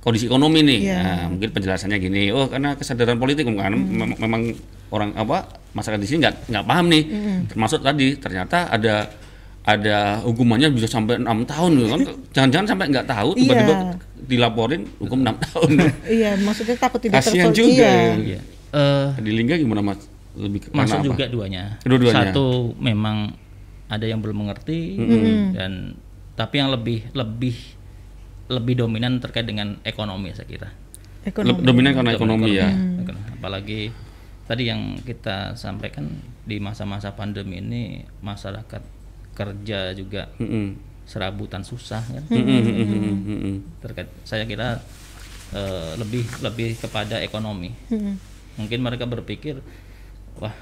kondisi 0.00 0.26
ekonomi 0.26 0.60
nih. 0.60 0.80
Iya. 0.82 0.98
Nah, 0.98 1.24
mungkin 1.28 1.48
penjelasannya 1.50 1.96
gini. 1.96 2.22
Oh, 2.30 2.46
karena 2.46 2.72
kesadaran 2.72 3.16
politik 3.16 3.44
karena 3.46 3.72
mem- 3.72 4.16
memang 4.16 4.42
orang 4.88 5.12
apa 5.14 5.44
masyarakat 5.70 6.00
di 6.00 6.08
sini 6.08 6.18
nggak 6.20 6.36
nggak 6.48 6.64
paham 6.64 6.86
nih. 6.88 7.02
Termasuk 7.46 7.80
tadi 7.80 8.16
ternyata 8.16 8.66
ada 8.66 9.12
ada 9.60 10.24
hukumannya 10.24 10.72
bisa 10.72 10.88
sampai 10.88 11.20
enam 11.20 11.44
tahun 11.44 11.70
gitu 11.74 11.88
kan. 11.90 12.00
Jangan-jangan 12.34 12.66
sampai 12.66 12.86
nggak 12.88 13.06
tahu 13.06 13.28
tiba-tiba 13.34 13.74
Iya. 13.76 13.92
dilaporin 14.22 14.82
hukum 14.96 15.20
enam 15.20 15.36
tahun. 15.38 15.68
Iya, 16.10 16.30
maksudnya 16.38 16.76
takut 16.76 16.98
tidak 16.98 17.20
Kasihan 17.20 17.48
terpol- 17.48 17.60
juga. 17.60 17.90
Iya. 18.16 18.40
Eh, 18.70 19.06
Di 19.20 19.30
Lingga 19.30 19.54
gimana 19.56 19.84
Mas? 19.84 20.00
Lebih 20.30 20.58
ke 20.62 20.68
masuk 20.70 20.78
mana 20.78 20.94
apa? 20.96 21.06
juga 21.06 21.24
duanya. 21.26 21.62
Dua-duanya. 21.82 22.30
Satu 22.30 22.46
memang 22.78 23.34
ada 23.90 24.06
yang 24.06 24.22
belum 24.22 24.46
mengerti 24.46 24.96
dan 25.52 25.98
tapi 26.32 26.56
yang 26.56 26.70
lebih 26.70 27.10
lebih 27.12 27.58
lebih 28.50 28.82
dominan 28.82 29.22
terkait 29.22 29.46
dengan 29.46 29.78
ekonomi 29.86 30.34
saya 30.34 30.50
kira. 30.50 30.68
Ekonomi. 31.22 31.62
Dominan 31.62 31.92
karena 31.94 32.12
ekonomi 32.18 32.50
ya. 32.58 32.68
Ekonomi. 32.74 33.28
Apalagi 33.38 33.80
tadi 34.50 34.66
yang 34.66 34.98
kita 35.06 35.54
sampaikan 35.54 36.10
di 36.42 36.58
masa-masa 36.58 37.14
pandemi 37.14 37.62
ini 37.62 38.02
masyarakat 38.18 38.82
kerja 39.38 39.94
juga 39.94 40.26
Mm-mm. 40.42 40.74
serabutan 41.06 41.62
susah 41.62 42.02
kan. 42.02 42.24
Mm-mm, 42.26 42.60
mm-mm. 43.22 43.56
Terkait 43.78 44.10
saya 44.26 44.42
kira 44.50 44.82
eh, 45.54 45.92
lebih 45.94 46.26
lebih 46.42 46.74
kepada 46.82 47.22
ekonomi. 47.22 47.70
Mm-mm. 47.94 48.18
Mungkin 48.58 48.80
mereka 48.82 49.06
berpikir 49.06 49.62
wah 50.42 50.52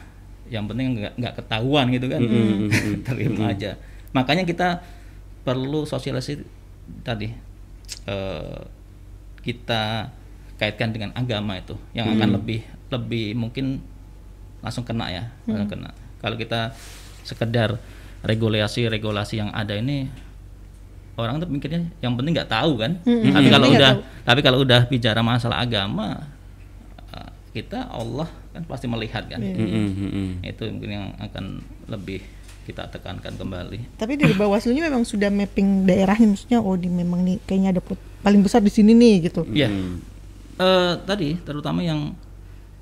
yang 0.53 0.69
penting 0.69 1.01
nggak 1.01 1.15
nggak 1.17 1.35
ketahuan 1.41 1.89
gitu 1.89 2.07
kan. 2.13 2.21
Terima 3.09 3.57
aja. 3.57 3.81
Makanya 4.13 4.45
kita 4.45 4.85
perlu 5.49 5.89
sosialisasi 5.89 6.45
tadi 7.01 7.48
eh, 8.09 8.61
kita 9.45 10.09
kaitkan 10.59 10.91
dengan 10.91 11.15
agama 11.15 11.55
itu 11.55 11.79
yang 11.95 12.11
akan 12.19 12.35
lebih 12.35 12.67
lebih 12.91 13.37
mungkin 13.39 13.79
langsung 14.59 14.83
kena 14.83 15.07
ya 15.13 15.25
langsung 15.47 15.71
kena. 15.71 15.91
Kalau 16.19 16.35
kita 16.35 16.75
sekedar 17.23 17.79
regulasi-regulasi 18.27 19.39
yang 19.39 19.51
ada 19.55 19.79
ini 19.79 20.11
orang 21.15 21.39
tuh 21.39 21.51
mikirnya 21.51 21.87
yang 22.03 22.19
penting 22.19 22.35
nggak 22.35 22.51
tahu 22.51 22.79
kan? 22.79 22.99
Tapi 23.07 23.49
kalau 23.51 23.67
Nggak 23.71 23.79
udah 23.79 23.93
tapi 24.27 24.41
kalau 24.43 24.59
udah 24.67 24.81
bicara 24.91 25.21
masalah 25.23 25.63
agama 25.63 26.27
eh, 27.15 27.31
kita 27.55 27.87
Allah 27.87 28.27
kan 28.51 28.63
pasti 28.67 28.91
melihat 28.91 29.31
kan? 29.31 29.39
Mm-mm, 29.39 29.87
mm-mm. 29.95 30.29
itu 30.43 30.63
mungkin 30.67 30.91
yang 30.91 31.07
akan 31.23 31.63
lebih 31.87 32.23
kita 32.69 32.85
tekankan 32.87 33.33
kembali. 33.33 33.97
Tapi 33.97 34.15
dari 34.15 34.31
Bawaslu-nya 34.31 34.85
memang 34.85 35.03
sudah 35.03 35.27
mapping 35.27 35.83
daerahnya 35.83 36.29
maksudnya 36.29 36.61
oh 36.61 36.77
di 36.77 36.87
memang 36.87 37.25
nih 37.25 37.41
kayaknya 37.43 37.73
ada 37.73 37.83
paling 38.21 38.45
besar 38.45 38.61
di 38.61 38.69
sini 38.69 38.93
nih 38.93 39.15
gitu. 39.25 39.49
ya 39.49 39.73
Eh, 40.55 40.93
tadi 41.03 41.39
terutama 41.39 41.81
yang 41.81 42.13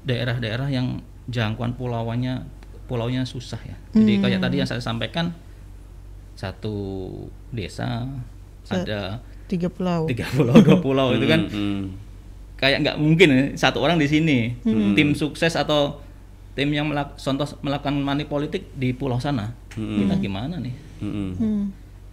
daerah-daerah 0.02 0.66
yang 0.66 0.98
jangkauan 1.26 1.72
pulauannya 1.72 2.42
pulaunya 2.86 3.22
susah 3.22 3.60
ya. 3.60 3.76
Jadi 3.92 4.18
kayak 4.18 4.40
tadi 4.40 4.56
yang 4.56 4.66
saya 4.66 4.80
sampaikan 4.80 5.30
satu 6.32 6.74
desa 7.48 8.06
Se- 8.64 8.74
ada 8.76 9.20
Tiga 9.46 9.70
pulau. 9.70 10.10
tiga 10.10 10.26
pulau 10.28 10.58
dua 10.58 10.78
pulau 10.80 11.08
itu 11.12 11.22
kan. 11.24 11.46
Mm-mm. 11.46 11.94
kayak 12.56 12.82
nggak 12.82 12.96
mungkin 12.96 13.28
ya, 13.28 13.42
satu 13.54 13.78
orang 13.78 13.94
di 13.94 14.08
sini. 14.08 14.56
Tim 14.96 15.12
sukses 15.12 15.54
atau 15.54 16.00
tim 16.56 16.68
yang 16.68 16.88
melak 16.88 17.14
contoh 17.14 17.44
melakukan 17.60 17.94
money 17.94 18.24
politik 18.24 18.72
di 18.72 18.90
pulau 18.90 19.20
sana 19.20 19.52
kita 19.70 20.16
gimana 20.16 20.56
nih. 20.56 20.72
Hmm. 20.96 21.68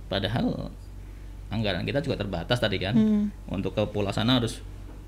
padahal 0.06 0.68
anggaran 1.48 1.82
kita 1.82 2.00
juga 2.00 2.20
terbatas 2.20 2.60
tadi 2.60 2.76
kan 2.76 2.92
Hmm. 2.92 3.26
untuk 3.48 3.72
ke 3.72 3.84
pulau 3.88 4.10
sana 4.10 4.38
harus 4.38 4.60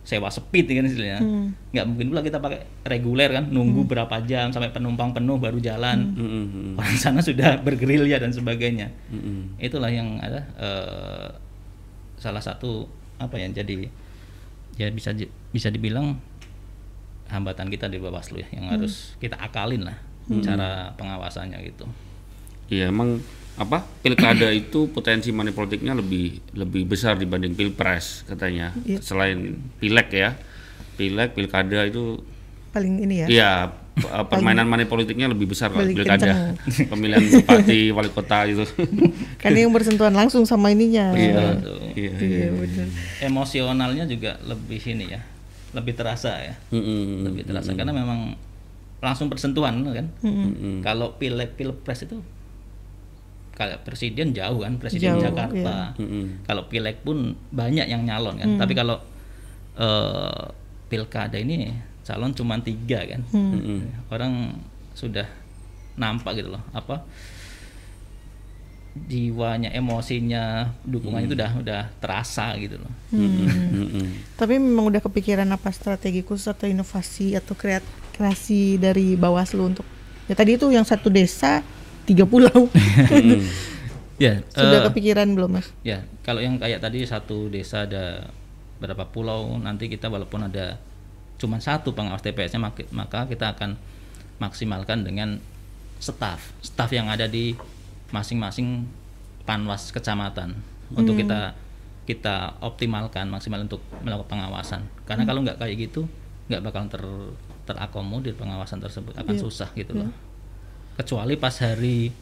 sewa 0.02 0.30
speed 0.30 0.70
kan 0.70 0.86
istilahnya 0.86 1.18
Hmm. 1.18 1.50
nggak 1.70 1.86
mungkin 1.86 2.06
pula 2.08 2.22
kita 2.22 2.38
pakai 2.38 2.62
reguler 2.86 3.28
kan 3.28 3.44
nunggu 3.46 3.84
berapa 3.84 4.22
jam 4.24 4.50
sampai 4.50 4.70
penumpang 4.70 5.12
penuh 5.12 5.36
baru 5.36 5.58
jalan 5.58 6.14
mm-mm. 6.14 6.78
orang 6.78 6.96
sana 6.96 7.20
sudah 7.20 7.58
bergerilya 7.60 8.16
dan 8.16 8.30
sebagainya 8.30 8.94
Mm-mm. 9.10 9.58
itulah 9.58 9.90
yang 9.90 10.16
ada 10.18 10.46
eh, 10.56 11.28
salah 12.16 12.40
satu 12.40 12.86
apa 13.18 13.36
ya 13.36 13.50
jadi 13.52 13.90
ya 14.76 14.88
bisa 14.90 15.12
bisa 15.50 15.68
dibilang 15.68 16.22
hambatan 17.28 17.68
kita 17.68 17.86
di 17.86 17.98
Bawaslu 17.98 18.38
ya 18.38 18.48
yang 18.52 18.70
harus 18.70 19.18
kita 19.18 19.36
akalin 19.36 19.84
lah 19.84 19.98
cara 20.40 20.94
pengawasannya 20.94 21.58
gitu 21.64 21.86
Iya 22.66 22.90
emang 22.90 23.22
apa 23.56 23.86
pilkada 24.02 24.50
itu 24.58 24.90
potensi 24.90 25.30
money 25.30 25.50
politiknya 25.50 25.94
lebih 25.94 26.42
lebih 26.52 26.86
besar 26.86 27.16
dibanding 27.16 27.54
pilpres 27.54 28.26
katanya 28.26 28.74
Iya. 28.82 29.00
selain 29.00 29.54
pileg 29.78 30.10
ya 30.10 30.34
pileg 30.96 31.32
pilkada 31.32 31.84
itu 31.84 32.20
Paling 32.72 33.00
ini 33.00 33.24
ya. 33.24 33.28
iya 33.28 33.52
uh, 34.04 34.26
permainan 34.32 34.66
money 34.66 34.84
politiknya 34.84 35.28
lebih 35.28 35.48
besar 35.48 35.70
kalau 35.70 35.86
Paling 35.86 35.96
pilkada 35.96 36.58
pemilihan 36.92 37.24
bupati 37.24 37.80
wali 37.90 38.10
kota 38.10 38.44
itu 38.44 38.66
Karena 39.42 39.58
yang 39.62 39.72
bersentuhan 39.72 40.12
langsung 40.12 40.44
sama 40.44 40.70
ininya. 40.70 41.14
iya 41.14 41.54
Betul. 41.54 41.78
iya 41.94 42.12
Iya, 42.18 42.50
benar. 42.52 42.88
emosionalnya 43.24 44.04
juga 44.06 44.36
lebih 44.42 44.82
ini 44.84 45.14
ya 45.14 45.22
lebih 45.76 45.94
terasa 45.94 46.32
ya. 46.40 46.56
Mm-mm. 46.72 47.28
lebih 47.28 47.44
terasa. 47.44 47.76
Karena 47.76 47.92
memang 47.92 48.40
langsung 49.04 49.28
bersentuhan 49.28 49.84
kan. 49.84 50.08
Mm-mm. 50.24 50.80
kalau 50.82 51.20
pileg 51.20 51.54
pilpres 51.60 52.08
itu 52.08 52.24
kalau 53.56 53.80
presiden 53.88 54.36
jauh 54.36 54.64
kan 54.64 54.76
presiden 54.80 55.16
Jauh, 55.16 55.24
Jakarta. 55.32 55.96
Mm-mm. 56.00 56.48
kalau 56.48 56.68
pileg 56.72 57.04
pun 57.04 57.36
banyak 57.52 57.86
yang 57.92 58.08
nyalon 58.08 58.40
kan. 58.40 58.56
Tapi 58.56 58.74
kalau 58.74 58.98
eh, 59.76 60.44
pilkada 60.88 61.36
ini 61.36 61.76
calon 62.08 62.32
cuma 62.32 62.56
tiga 62.64 63.04
kan. 63.04 63.22
Mm-mm. 63.36 64.08
orang 64.10 64.56
sudah 64.96 65.28
nampak 66.00 66.40
gitu 66.40 66.56
loh. 66.56 66.64
Apa 66.72 67.04
jiwanya 68.96 69.76
emosinya 69.76 70.72
dukungannya 70.82 71.28
itu 71.28 71.36
udah 71.36 71.52
udah 71.60 71.82
terasa 72.00 72.56
gitu 72.56 72.80
loh. 72.80 72.92
Mm-mm. 73.12 74.08
Tapi 74.40 74.56
memang 74.56 74.88
udah 74.88 75.04
kepikiran 75.04 75.52
apa 75.52 75.68
strategi 75.70 76.24
khusus 76.24 76.48
atau 76.48 76.66
inovasi 76.66 77.36
atau 77.36 77.54
kreat 77.54 77.84
kreasi 78.16 78.80
dari 78.80 79.20
Bawaslu 79.20 79.76
untuk 79.76 79.84
ya 80.26 80.34
tadi 80.34 80.56
itu 80.56 80.72
yang 80.72 80.88
satu 80.88 81.12
desa 81.12 81.60
tiga 82.08 82.24
pulau. 82.24 82.72
Ya 84.16 84.40
sudah 84.48 84.80
eh, 84.80 84.86
kepikiran 84.88 85.28
belum 85.36 85.60
mas? 85.60 85.68
ya 85.84 86.00
kalau 86.24 86.40
yang 86.40 86.56
kayak 86.56 86.80
tadi 86.80 87.04
satu 87.04 87.52
desa 87.52 87.84
ada 87.84 88.32
berapa 88.80 89.04
pulau 89.12 89.60
nanti 89.60 89.92
kita 89.92 90.08
walaupun 90.08 90.48
ada 90.48 90.80
cuma 91.36 91.60
satu 91.60 91.92
pengawas 91.92 92.24
TPS-nya 92.24 92.64
maka- 92.64 92.88
maka 92.96 93.28
kita 93.28 93.52
akan 93.52 93.76
maksimalkan 94.40 95.04
dengan 95.04 95.44
staf 96.00 96.40
staf 96.64 96.96
yang 96.96 97.12
ada 97.12 97.28
di 97.28 97.60
masing-masing 98.16 98.88
panwas 99.44 99.92
kecamatan 99.92 100.56
untuk 100.96 101.20
kita 101.20 101.52
kita 102.06 102.56
optimalkan 102.62 103.28
maksimal 103.28 103.66
untuk 103.66 103.82
melakukan 104.06 104.38
pengawasan. 104.38 104.82
Karena 105.04 105.28
kalau 105.28 105.42
nggak 105.44 105.58
kayak 105.60 105.76
gitu 105.90 106.08
nggak 106.48 106.62
bakal 106.62 106.86
ter 106.88 107.04
terakomodir 107.66 108.38
pengawasan 108.38 108.80
tersebut. 108.80 109.18
Akan 109.18 109.36
susah 109.36 109.68
gitu 109.76 109.98
loh. 109.98 110.10
Kecuali 110.96 111.36
pas 111.36 111.54
hari 111.60 112.14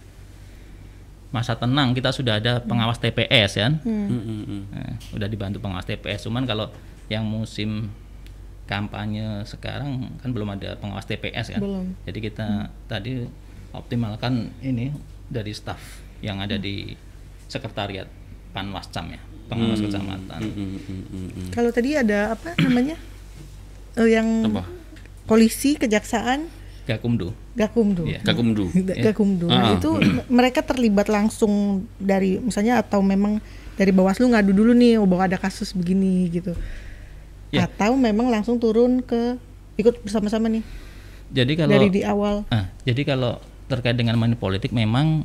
masa 1.33 1.57
tenang 1.57 1.97
kita 1.97 2.13
sudah 2.13 2.39
ada 2.39 2.63
pengawas 2.63 3.01
TPS 3.01 3.59
kan? 3.59 3.81
Mm-mm. 3.83 4.69
Nah, 4.69 4.95
udah 5.17 5.27
dibantu 5.27 5.57
pengawas 5.59 5.89
TPS 5.89 6.29
cuman 6.29 6.45
kalau 6.45 6.69
yang 7.09 7.25
musim 7.25 7.89
kampanye 8.69 9.43
sekarang 9.43 10.13
kan 10.23 10.29
belum 10.31 10.55
ada 10.55 10.77
pengawas 10.79 11.09
TPS 11.09 11.57
kan? 11.57 11.61
Belum. 11.61 11.85
jadi 12.07 12.19
kita 12.21 12.47
tadi 12.87 13.27
optimalkan 13.73 14.53
ini 14.61 14.93
dari 15.33 15.51
staf 15.51 15.81
yang 16.21 16.37
ada 16.37 16.55
di 16.55 16.93
sekretariat 17.47 18.05
Panwascam 18.53 19.09
ya 19.09 19.21
pengawas 19.43 19.81
kecamatan 19.81 20.39
Mm-mm. 20.39 20.69
Mm-mm. 21.09 21.47
Kalau 21.49 21.69
tadi 21.69 21.97
ada 21.97 22.31
apa 22.31 22.53
namanya 22.57 22.95
Eh, 23.93 24.09
yang 24.09 24.25
Apa? 24.43 24.65
polisi 25.25 25.73
kejaksaan 25.75 26.49
Gakumdu 26.83 27.29
Gakumdu. 27.53 28.09
Iya. 28.09 28.25
Gakumdu. 28.25 28.73
Ga- 28.73 29.13
Gakumdu. 29.13 29.45
Nah, 29.45 29.69
Ah. 29.69 29.77
itu 29.77 29.93
mereka 30.27 30.59
terlibat 30.59 31.05
langsung 31.05 31.85
dari 31.95 32.41
misalnya 32.41 32.81
atau 32.81 32.99
memang 32.99 33.37
dari 33.77 33.93
Bawaslu 33.93 34.25
ngadu 34.27 34.49
dulu 34.51 34.73
nih 34.73 34.97
oh, 34.97 35.05
bahwa 35.05 35.29
ada 35.29 35.37
kasus 35.37 35.71
begini 35.71 36.33
gitu. 36.33 36.57
Ya. 37.53 37.69
Atau 37.69 37.93
memang 37.93 38.27
langsung 38.27 38.57
turun 38.57 38.99
ke 38.99 39.37
ikut 39.77 40.01
bersama-sama 40.01 40.49
nih 40.49 40.65
jadi 41.29 41.53
kalau 41.55 41.71
dari 41.71 41.87
di 41.89 42.01
awal. 42.01 42.45
Ah, 42.49 42.73
jadi 42.81 43.01
kalau 43.07 43.37
terkait 43.65 43.93
dengan 43.93 44.15
money 44.15 44.33
politik 44.33 44.69
memang 44.69 45.23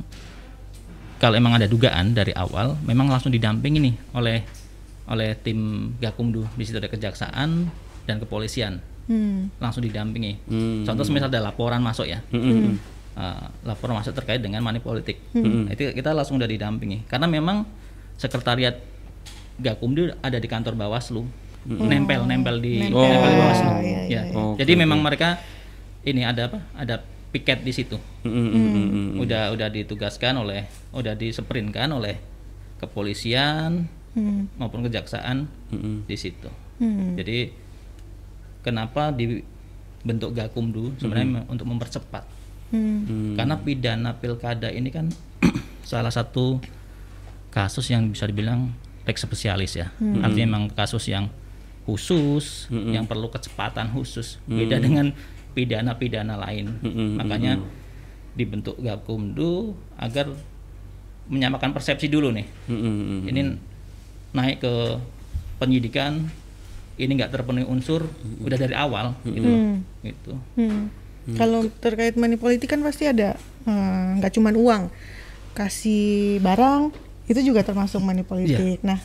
kalau 1.17 1.35
emang 1.35 1.53
ada 1.53 1.65
dugaan 1.65 2.11
dari 2.11 2.31
awal 2.31 2.79
memang 2.81 3.07
langsung 3.07 3.29
didampingi 3.29 3.79
nih 3.81 3.95
oleh 4.13 4.39
oleh 5.05 5.35
tim 5.35 5.59
Gakumdu 5.95 6.47
di 6.53 6.63
situ 6.63 6.77
ada 6.77 6.87
kejaksaan 6.87 7.67
dan 8.03 8.15
kepolisian 8.17 8.79
Hmm. 9.09 9.49
langsung 9.57 9.81
didampingi. 9.81 10.37
Hmm. 10.45 10.85
Contoh 10.85 11.01
semisal 11.01 11.33
ada 11.33 11.41
laporan 11.41 11.81
masuk 11.81 12.05
ya, 12.05 12.21
Mm-mm. 12.29 12.77
Ah, 13.17 13.49
laporan 13.65 13.97
masuk 13.97 14.13
terkait 14.13 14.37
dengan 14.37 14.61
money 14.61 14.77
politik, 14.77 15.17
Nah, 15.33 15.73
itu 15.73 15.89
kita 15.91 16.13
langsung 16.13 16.37
udah 16.37 16.45
didampingi 16.45 17.09
karena 17.09 17.25
memang 17.25 17.65
sekretariat 18.15 18.77
Gakumdu 19.57 20.13
ada 20.15 20.37
di 20.37 20.45
kantor 20.45 20.77
Bawaslu, 20.77 21.25
nempel 21.65 22.21
nempel 22.23 22.61
di 22.61 22.85
Nempel. 22.85 23.01
nempel 23.01 23.27
di 23.27 23.39
Bawaslu. 23.41 23.67
Oh, 23.67 23.81
iya, 23.81 23.99
Ya. 24.05 24.21
iya. 24.23 24.43
Jadi 24.55 24.71
memang 24.77 25.01
mereka 25.01 25.41
ini 26.05 26.21
ada 26.21 26.45
apa? 26.45 26.61
Ada 26.77 27.01
piket 27.29 27.61
di 27.61 27.69
situ. 27.69 27.97
Mm-mm. 28.25 29.21
Udah 29.21 29.53
udah 29.53 29.69
ditugaskan 29.69 30.41
oleh 30.41 30.65
udah 30.89 31.13
diseprinkan 31.13 31.93
oleh 31.93 32.17
kepolisian 32.79 33.85
Hmm. 34.17 34.49
maupun 34.57 34.81
kejaksaan 34.89 35.45
Mm-mm. 35.69 36.09
di 36.09 36.17
situ. 36.17 36.49
Hmm. 36.81 37.13
Jadi 37.13 37.53
kenapa 38.65 39.13
dibentuk 39.13 40.33
Gakumdu 40.33 40.97
sebenarnya 40.97 41.45
untuk 41.45 41.69
mempercepat. 41.69 42.25
Hmm. 42.73 43.05
Hmm. 43.05 43.33
Karena 43.37 43.55
pidana 43.61 44.11
pilkada 44.17 44.73
ini 44.73 44.89
kan 44.89 45.13
salah 45.85 46.09
satu 46.09 46.57
kasus 47.53 47.85
yang 47.93 48.09
bisa 48.09 48.25
dibilang 48.25 48.73
lex 49.05 49.21
spesialis 49.21 49.77
ya. 49.77 49.93
Artinya 50.25 50.57
memang 50.57 50.73
kasus 50.73 51.05
yang 51.05 51.29
khusus, 51.85 52.65
yang 52.69 53.05
perlu 53.05 53.29
kecepatan 53.29 53.93
khusus. 53.93 54.41
Beda 54.45 54.77
dengan 54.77 55.13
pidana-pidana 55.53 56.35
lain. 56.37 56.77
Mm-mm. 56.81 57.19
Makanya 57.19 57.59
dibentuk 58.37 58.77
Gakumdu 58.79 59.75
agar 59.99 60.31
menyamakan 61.29 61.73
persepsi 61.73 62.09
dulu 62.09 62.33
nih. 62.33 62.47
Mm-mm. 62.69 63.29
Ini 63.29 63.41
naik 64.33 64.61
ke 64.61 64.73
penyidikan 65.57 66.29
ini 66.99 67.11
nggak 67.15 67.31
terpenuhi 67.31 67.63
unsur 67.63 68.05
udah 68.43 68.57
dari 68.59 68.75
awal 68.75 69.15
gitu 69.23 69.47
loh. 69.47 69.61
Gitu. 70.03 70.33
Hmm. 70.59 70.91
Kalau 71.39 71.63
terkait 71.79 72.17
money 72.19 72.35
politik 72.35 72.67
kan 72.67 72.81
pasti 72.83 73.07
ada 73.07 73.39
eh, 73.63 74.07
nggak 74.19 74.33
cuman 74.35 74.55
uang, 74.59 74.83
kasih 75.55 76.43
barang 76.43 76.91
itu 77.29 77.39
juga 77.45 77.61
termasuk 77.61 78.01
money 78.01 78.25
politik. 78.25 78.81
Nah, 78.81 78.99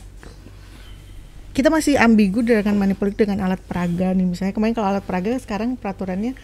kita 1.55 1.71
masih 1.71 1.95
ambigu 1.95 2.43
dengan 2.43 2.75
money 2.75 2.93
politik 2.93 3.23
dengan 3.25 3.47
alat 3.47 3.63
peraga 3.63 4.11
nih. 4.11 4.27
Misalnya 4.27 4.51
kemarin 4.51 4.75
kalau 4.75 4.91
alat 4.91 5.07
peraga 5.07 5.31
sekarang 5.39 5.79
peraturannya 5.79 6.35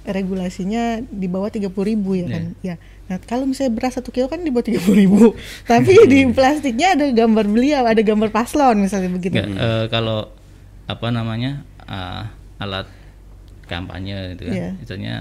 regulasinya 0.00 1.02
di 1.04 1.26
bawah 1.28 1.50
30.000 1.50 1.74
ribu 1.84 2.16
ya 2.16 2.26
kan. 2.30 2.44
Ya. 2.62 2.74
Nah, 3.10 3.18
kalau 3.20 3.44
misalnya 3.44 3.74
beras 3.74 3.98
satu 3.98 4.08
kilo 4.08 4.30
kan 4.30 4.40
di 4.40 4.48
bawah 4.48 4.64
30.000 4.64 4.86
ribu. 4.96 5.34
Tapi 5.70 5.92
di 6.06 6.24
plastiknya 6.30 6.94
ada 6.94 7.10
gambar 7.10 7.44
beliau, 7.44 7.82
ada 7.84 8.00
gambar 8.00 8.30
paslon 8.30 8.80
misalnya 8.80 9.10
begitu. 9.10 9.34
Nggak, 9.36 9.58
eh, 9.58 9.84
kalau 9.90 10.30
apa 10.86 11.06
namanya 11.10 11.66
ah, 11.84 12.30
alat 12.56 12.86
kampanye 13.66 14.34
gitu 14.34 14.50
kan, 14.50 14.54
Iya. 14.54 14.70
misalnya 14.78 15.14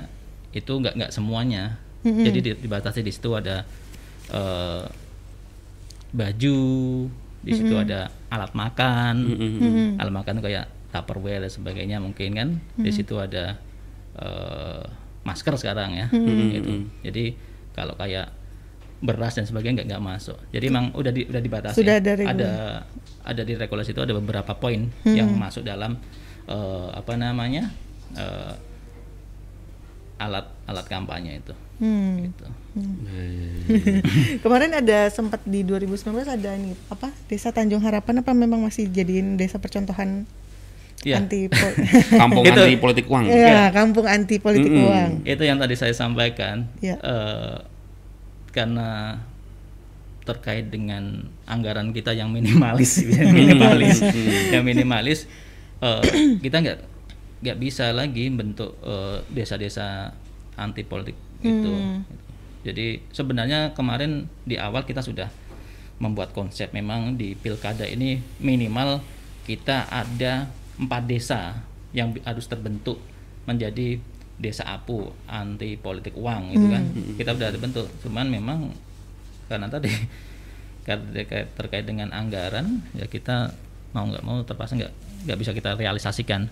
itu 0.50 0.72
nggak 0.72 0.94
nggak 0.96 1.12
semuanya. 1.12 1.78
Jadi 2.00 2.40
di- 2.40 2.60
dibatasi 2.64 3.04
di 3.04 3.12
situ 3.12 3.36
ada 3.36 3.68
eh, 4.30 4.84
baju, 6.10 6.58
di 7.40 7.52
situ 7.56 7.74
ada 7.76 8.12
alat 8.30 8.52
makan, 8.52 9.16
alat 9.96 10.14
makan 10.14 10.36
kayak 10.44 10.66
tupperware 10.92 11.46
dan 11.46 11.52
sebagainya 11.52 11.98
mungkin 12.04 12.30
kan. 12.36 12.50
Di 12.76 12.92
situ 12.92 13.16
ada 13.20 13.56
eh, 14.20 14.84
masker 15.24 15.56
sekarang 15.56 15.96
ya, 15.96 16.08
gitu. 16.56 16.74
Jadi 17.06 17.26
kalau 17.72 17.96
kayak 17.96 18.36
beras 19.00 19.40
dan 19.40 19.48
sebagainya 19.48 19.84
nggak 19.84 19.88
nggak 19.96 20.04
masuk. 20.04 20.38
Jadi 20.52 20.66
emang 20.68 20.92
udah 20.92 21.12
di, 21.16 21.24
udah 21.24 21.42
dibatasi. 21.42 21.78
Sudah 21.80 22.04
ada 22.04 22.12
regulasi. 22.20 22.44
ada 22.44 22.52
ada 23.24 23.42
di 23.48 23.54
regulasi 23.56 23.96
itu 23.96 24.02
ada 24.04 24.12
beberapa 24.12 24.52
poin 24.60 24.92
yang 25.08 25.32
masuk 25.40 25.64
dalam 25.64 25.96
eh, 26.48 26.90
apa 26.92 27.14
namanya 27.16 27.72
eh, 28.20 28.54
alat 30.20 30.46
alat 30.68 30.86
kampanye 30.86 31.40
itu. 31.40 31.54
Hmm. 31.80 32.28
Gitu. 32.28 32.46
Kemarin 34.44 34.76
ada 34.76 35.08
sempat 35.10 35.40
di 35.48 35.64
2019 35.64 36.28
ada 36.28 36.52
ini 36.60 36.76
apa 36.92 37.10
desa 37.32 37.56
Tanjung 37.56 37.80
Harapan 37.82 38.20
apa 38.22 38.32
memang 38.36 38.60
masih 38.68 38.92
jadiin 38.92 39.40
desa 39.40 39.58
percontohan 39.58 40.28
Iya. 41.00 41.24
anti 41.24 41.48
Kampung 42.22 42.44
Itu. 42.44 42.60
anti 42.60 42.76
politik 42.76 43.08
uang. 43.08 43.24
ya 43.32 43.72
kampung 43.72 44.04
anti 44.04 44.36
politik 44.36 44.68
Mm-mm. 44.68 44.84
uang. 44.92 45.10
Itu 45.24 45.44
yang 45.48 45.56
tadi 45.56 45.80
saya 45.80 45.96
sampaikan. 45.96 46.68
Iya. 46.84 47.00
Eh, 47.00 47.58
karena 48.52 49.16
terkait 50.28 50.68
dengan 50.68 51.26
anggaran 51.48 51.96
kita 51.96 52.12
yang 52.12 52.30
minimalis, 52.30 53.00
minimalis, 53.40 54.04
yang 54.52 54.68
minimalis, 54.68 55.20
eh, 55.80 56.02
kita 56.44 56.60
nggak 56.60 56.80
nggak 57.40 57.58
bisa 57.60 57.96
lagi 57.96 58.28
bentuk 58.32 58.76
eh, 58.84 59.24
desa-desa 59.32 60.12
anti 60.60 60.84
politik 60.84 61.16
itu. 61.40 61.72
Jadi 62.68 63.00
sebenarnya 63.16 63.72
kemarin 63.72 64.28
di 64.44 64.60
awal 64.60 64.84
kita 64.84 65.00
sudah 65.00 65.32
membuat 66.00 66.36
konsep 66.36 66.72
memang 66.76 67.16
di 67.16 67.36
pilkada 67.36 67.88
ini 67.88 68.20
minimal 68.40 69.00
kita 69.48 69.88
ada 69.88 70.52
empat 70.80 71.04
desa 71.08 71.64
yang 71.96 72.16
harus 72.24 72.48
terbentuk 72.48 73.00
menjadi 73.48 74.00
desa 74.40 74.64
apu 74.68 75.12
anti 75.28 75.76
politik 75.80 76.16
uang 76.16 76.56
gitu 76.56 76.68
kan. 76.68 76.84
Kita 77.16 77.30
udah 77.36 77.50
terbentuk. 77.56 77.88
Cuman 78.04 78.28
memang 78.28 78.72
karena 79.48 79.68
tadi 79.72 79.92
terkait 81.58 81.86
dengan 81.88 82.12
anggaran 82.12 82.84
ya 82.96 83.08
kita 83.08 83.56
mau 83.96 84.06
nggak 84.06 84.24
mau 84.24 84.42
terpaksa 84.46 84.78
nggak 84.78 84.94
nggak 85.26 85.38
bisa 85.38 85.52
kita 85.52 85.76
realisasikan 85.76 86.48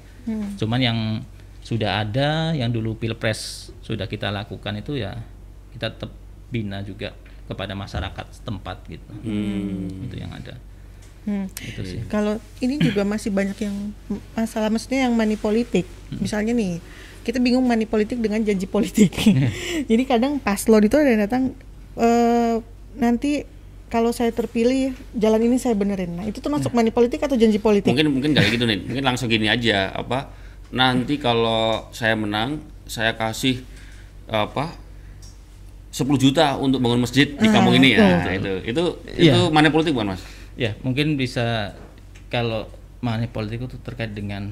cuman 0.59 0.79
yang 0.83 0.99
sudah 1.63 2.03
ada 2.03 2.51
yang 2.51 2.71
dulu 2.71 2.99
pilpres 2.99 3.71
sudah 3.83 4.07
kita 4.07 4.31
lakukan 4.31 4.75
itu 4.79 4.99
ya 4.99 5.15
kita 5.71 5.95
tetap 5.95 6.11
bina 6.51 6.83
juga 6.83 7.15
kepada 7.47 7.75
masyarakat 7.75 8.25
setempat 8.43 8.77
gitu 8.91 9.11
itu 10.07 10.15
yang 10.15 10.31
ada 10.35 10.59
Hmm. 11.27 11.51
Itu 11.59 11.83
sih. 11.83 11.99
Kalau 12.07 12.39
ini 12.63 12.79
juga 12.79 13.03
masih 13.03 13.35
banyak 13.35 13.59
yang 13.59 13.91
masalah 14.31 14.71
maksudnya 14.71 15.05
yang 15.05 15.13
money 15.13 15.35
politik. 15.35 15.83
Misalnya 16.07 16.55
nih, 16.55 16.79
kita 17.27 17.43
bingung 17.43 17.67
money 17.67 17.83
politik 17.83 18.23
dengan 18.23 18.39
janji 18.47 18.63
politik. 18.63 19.11
Jadi 19.91 20.03
kadang 20.07 20.39
paslon 20.39 20.87
itu 20.87 20.95
ada 20.95 21.11
yang 21.11 21.21
datang 21.27 21.43
eh 21.99 22.63
nanti 22.95 23.43
kalau 23.87 24.11
saya 24.11 24.35
terpilih 24.35 24.91
jalan 25.15 25.47
ini 25.47 25.55
saya 25.55 25.71
benerin. 25.73 26.11
Nah, 26.19 26.25
itu 26.27 26.43
termasuk 26.43 26.75
money 26.75 26.91
politik 26.91 27.23
atau 27.23 27.39
janji 27.39 27.59
politik? 27.59 27.87
Mungkin 27.87 28.07
mungkin 28.11 28.29
nggak 28.35 28.45
gitu 28.51 28.65
nih. 28.67 28.79
Mungkin 28.83 29.03
langsung 29.03 29.31
gini 29.31 29.47
aja 29.47 29.95
apa 29.95 30.31
nanti 30.67 31.15
kalau 31.15 31.87
saya 31.95 32.19
menang 32.19 32.59
saya 32.83 33.15
kasih 33.15 33.63
apa 34.27 34.75
10 35.95 36.03
juta 36.19 36.59
untuk 36.59 36.83
bangun 36.83 37.07
masjid 37.07 37.31
di 37.31 37.47
kampung 37.47 37.79
ini 37.79 37.95
ya. 37.95 38.27
Nah, 38.27 38.33
itu 38.35 38.51
itu 38.67 38.83
Iya. 39.15 39.33
itu 39.33 39.41
money 39.55 39.71
politik 39.71 39.95
bukan 39.95 40.13
Mas? 40.13 40.21
Ya, 40.59 40.75
mungkin 40.83 41.15
bisa 41.15 41.73
kalau 42.27 42.67
money 42.99 43.31
politik 43.31 43.63
itu 43.63 43.79
terkait 43.79 44.11
dengan 44.11 44.51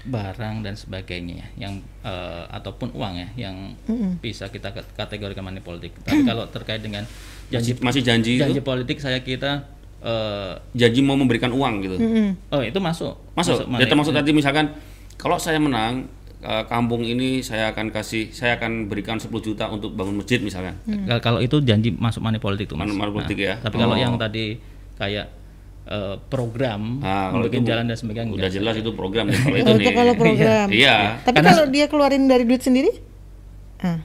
barang 0.00 0.60
dan 0.60 0.74
sebagainya 0.74 1.34
ya, 1.36 1.46
yang 1.60 1.72
eh, 2.00 2.44
ataupun 2.48 2.92
uang 2.92 3.14
ya 3.14 3.28
yang 3.40 3.74
bisa 4.16 4.46
kita 4.46 4.70
kat- 4.70 4.92
kategorikan 4.92 5.42
money 5.42 5.58
politik. 5.58 5.90
Tapi 6.00 6.22
kalau 6.22 6.46
terkait 6.46 6.78
dengan 6.78 7.02
janji 7.48 7.74
Masih 7.76 8.00
janji 8.00 8.36
janji 8.36 8.54
itu 8.54 8.62
politik 8.62 8.96
saya 8.96 9.18
kira 9.18 9.66
eh, 9.98 10.52
janji 10.72 11.00
mau 11.00 11.14
memberikan 11.14 11.50
uang 11.50 11.74
gitu. 11.80 11.96
Mm-mm. 11.96 12.28
oh 12.48 12.60
itu 12.60 12.78
masuk. 12.78 13.18
Masuk. 13.32 13.64
money- 13.64 13.82
Ya 13.82 13.86
termasuk 13.86 14.12
tadi 14.12 14.30
misalkan 14.30 14.70
kalau 15.14 15.34
saya 15.36 15.58
menang 15.58 16.06
eh, 16.38 16.64
kampung 16.64 17.02
ini 17.02 17.40
saya 17.40 17.68
akan 17.68 17.90
kasih 17.90 18.30
saya 18.30 18.54
akan 18.54 18.86
berikan 18.86 19.16
10 19.16 19.28
juta 19.40 19.66
untuk 19.66 19.90
bangun 19.92 20.14
masjid 20.16 20.38
misalkan. 20.38 20.78
Kal- 21.04 21.18
Kalau 21.20 21.40
itu 21.40 21.58
janji 21.60 21.90
masuk 21.90 22.20
money 22.20 22.38
politik 22.38 22.66
tuh 22.66 22.76
mas. 22.76 22.86
Money 22.86 23.10
politik 23.12 23.34
ya? 23.36 23.58
Tapi 23.58 23.74
kalau 23.74 23.92
Oh. 23.92 23.98
yang 23.98 24.14
tadi 24.14 24.58
kayak 24.94 25.26
eh, 25.88 26.16
program 26.28 27.00
Ah, 27.00 27.32
kalau 27.32 27.42
membuat 27.42 27.52
itu 27.54 27.66
jalan 27.66 27.84
dan 27.86 27.96
sebagainya 27.96 28.30
Udah 28.30 28.50
jelas 28.50 28.74
itu 28.76 28.90
program 28.92 29.24
nih 29.26 29.38
kalau 29.38 29.56
itu 29.56 29.70
nih. 29.70 29.80
itu 29.80 29.90
kalau 29.94 30.14
program. 30.14 30.66
Iya. 30.68 30.96
Tapi 31.22 31.34
Karena- 31.34 31.50
kalau 31.50 31.64
dia 31.66 31.84
keluarin 31.86 32.24
dari 32.24 32.44
duit 32.44 32.60
sendiri? 32.60 32.90
Ah. 33.78 34.04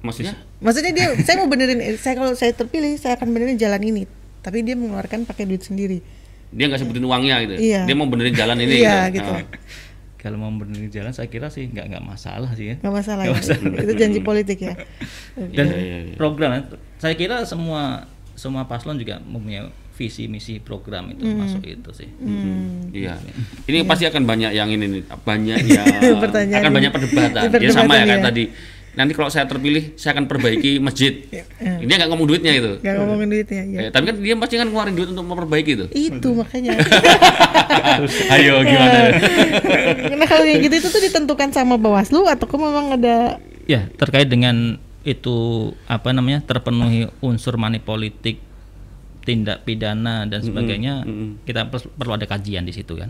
Maksudnya? 0.00 0.34
Maksudnya 0.58 0.92
dia 0.92 1.06
saya 1.18 1.36
mau 1.36 1.46
benerin 1.46 1.78
saya 1.96 2.14
kalau 2.14 2.34
saya 2.34 2.52
terpilih 2.52 2.94
saya 2.94 3.16
akan 3.16 3.28
benerin 3.30 3.56
jalan 3.56 3.80
ini. 3.80 4.02
Tapi 4.40 4.60
dia 4.60 4.74
mengeluarkan 4.74 5.24
pakai 5.24 5.46
duit 5.46 5.62
sendiri. 5.62 6.02
Dia 6.50 6.68
nggak 6.68 6.80
sebutin 6.80 7.02
uangnya 7.02 7.38
gitu. 7.42 7.54
Iya. 7.56 7.86
Dia 7.86 7.94
mau 7.94 8.04
benerin 8.04 8.32
jalan 8.32 8.58
ini 8.58 8.78
Iya, 8.78 9.08
gitu. 9.08 9.22
gitu. 9.22 9.32
Ah. 9.32 9.46
Kalau 10.18 10.36
mau 10.36 10.50
benerin 10.52 10.86
jalan 10.86 11.10
saya 11.10 11.26
kira 11.26 11.48
sih 11.48 11.66
nggak 11.66 11.86
nggak 11.88 12.04
masalah 12.04 12.50
sih 12.52 12.70
ya. 12.70 12.76
Nggak 12.78 12.94
masalah 12.94 13.22
ya. 13.24 13.34
Itu 13.78 13.92
janji 13.96 14.20
politik 14.20 14.58
ya. 14.60 14.74
Dan 15.34 15.66
Iya, 15.66 15.78
iya, 15.78 15.96
iya. 16.04 16.14
program 16.14 16.66
saya 16.98 17.14
kira 17.14 17.42
semua 17.42 18.06
semua 18.34 18.62
paslon 18.64 18.96
juga 18.96 19.18
mempunyai 19.18 19.70
visi 19.92 20.24
misi 20.24 20.56
program 20.56 21.10
itu 21.10 21.22
Hmm. 21.22 21.38
masuk 21.38 21.62
itu 21.62 21.90
sih. 21.92 22.08
Iya. 22.90 23.20
Ini 23.64 23.84
pasti 23.84 24.04
akan 24.04 24.22
banyak 24.22 24.50
yang 24.50 24.68
ini 24.68 24.84
nih, 24.88 25.02
banyak 25.06 25.56
yang 25.68 25.84
akan 26.50 26.64
ini. 26.64 26.72
banyak 26.72 26.90
perdebatan. 26.90 27.40
Perdebatan, 27.44 27.60
Ya 27.60 27.70
sama 27.70 27.94
ya 27.94 28.04
kayak 28.04 28.18
ya. 28.18 28.24
tadi. 28.24 28.44
Nanti 28.92 29.16
kalau 29.16 29.28
saya 29.28 29.48
terpilih, 29.48 29.96
saya 29.96 30.12
akan 30.12 30.28
perbaiki 30.28 30.76
masjid. 30.84 31.24
Ini 31.58 31.88
nggak 31.88 32.08
ngomong 32.08 32.26
duitnya 32.26 32.52
itu. 32.52 32.76
Nggak 32.78 32.94
ngomongin 32.98 33.28
duitnya 33.30 33.62
ya. 33.64 33.78
Eh, 33.78 33.90
tapi 33.90 34.04
kan 34.06 34.16
dia 34.18 34.34
pasti 34.36 34.54
kan 34.54 34.68
ngeluarin 34.68 34.92
duit 34.92 35.08
untuk 35.08 35.24
memperbaiki 35.24 35.70
itu. 35.74 35.86
Itu 35.90 36.28
makanya. 36.34 36.76
Ayo 38.34 38.60
gimana? 38.62 38.98
nah 40.12 40.26
kalau 40.26 40.44
yang 40.44 40.60
gitu 40.60 40.74
itu 40.76 40.88
tuh 40.88 41.00
ditentukan 41.00 41.48
sama 41.50 41.76
Bawaslu 41.76 42.24
atau 42.26 42.44
kok 42.44 42.56
memang 42.56 42.92
ada 42.92 43.40
Ya 43.62 43.86
terkait 43.94 44.26
dengan 44.26 44.76
itu 45.02 45.36
apa 45.86 46.10
namanya 46.10 46.42
terpenuhi 46.42 47.08
unsur 47.18 47.56
money 47.56 47.78
politik 47.78 48.38
tindak 49.22 49.62
pidana 49.62 50.24
dan 50.24 50.40
sebagainya 50.42 51.06
kita 51.40 51.66
pers- 51.66 51.86
perlu 51.88 52.12
ada 52.12 52.24
kajian 52.24 52.62
di 52.62 52.70
situ 52.70 52.94
kan. 52.94 53.06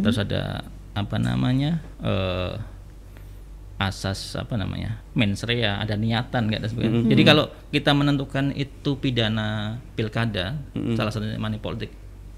Terus 0.00 0.18
ada 0.18 0.60
apa 0.92 1.16
namanya 1.16 1.80
eh, 1.98 2.52
asas 3.78 4.38
apa 4.38 4.54
namanya 4.54 5.02
mens 5.12 5.42
rea 5.42 5.74
ada 5.76 5.96
niatan 5.96 6.46
nggak 6.46 6.60
dan 6.60 6.68
sebagainya. 6.68 7.02
Jadi 7.08 7.22
kalau 7.24 7.44
kita 7.68 7.90
menentukan 7.90 8.52
itu 8.52 8.94
pidana 8.94 9.48
pilkada 9.92 10.54
salah 10.94 11.10
satunya 11.10 11.34
money 11.34 11.58
politik 11.58 11.90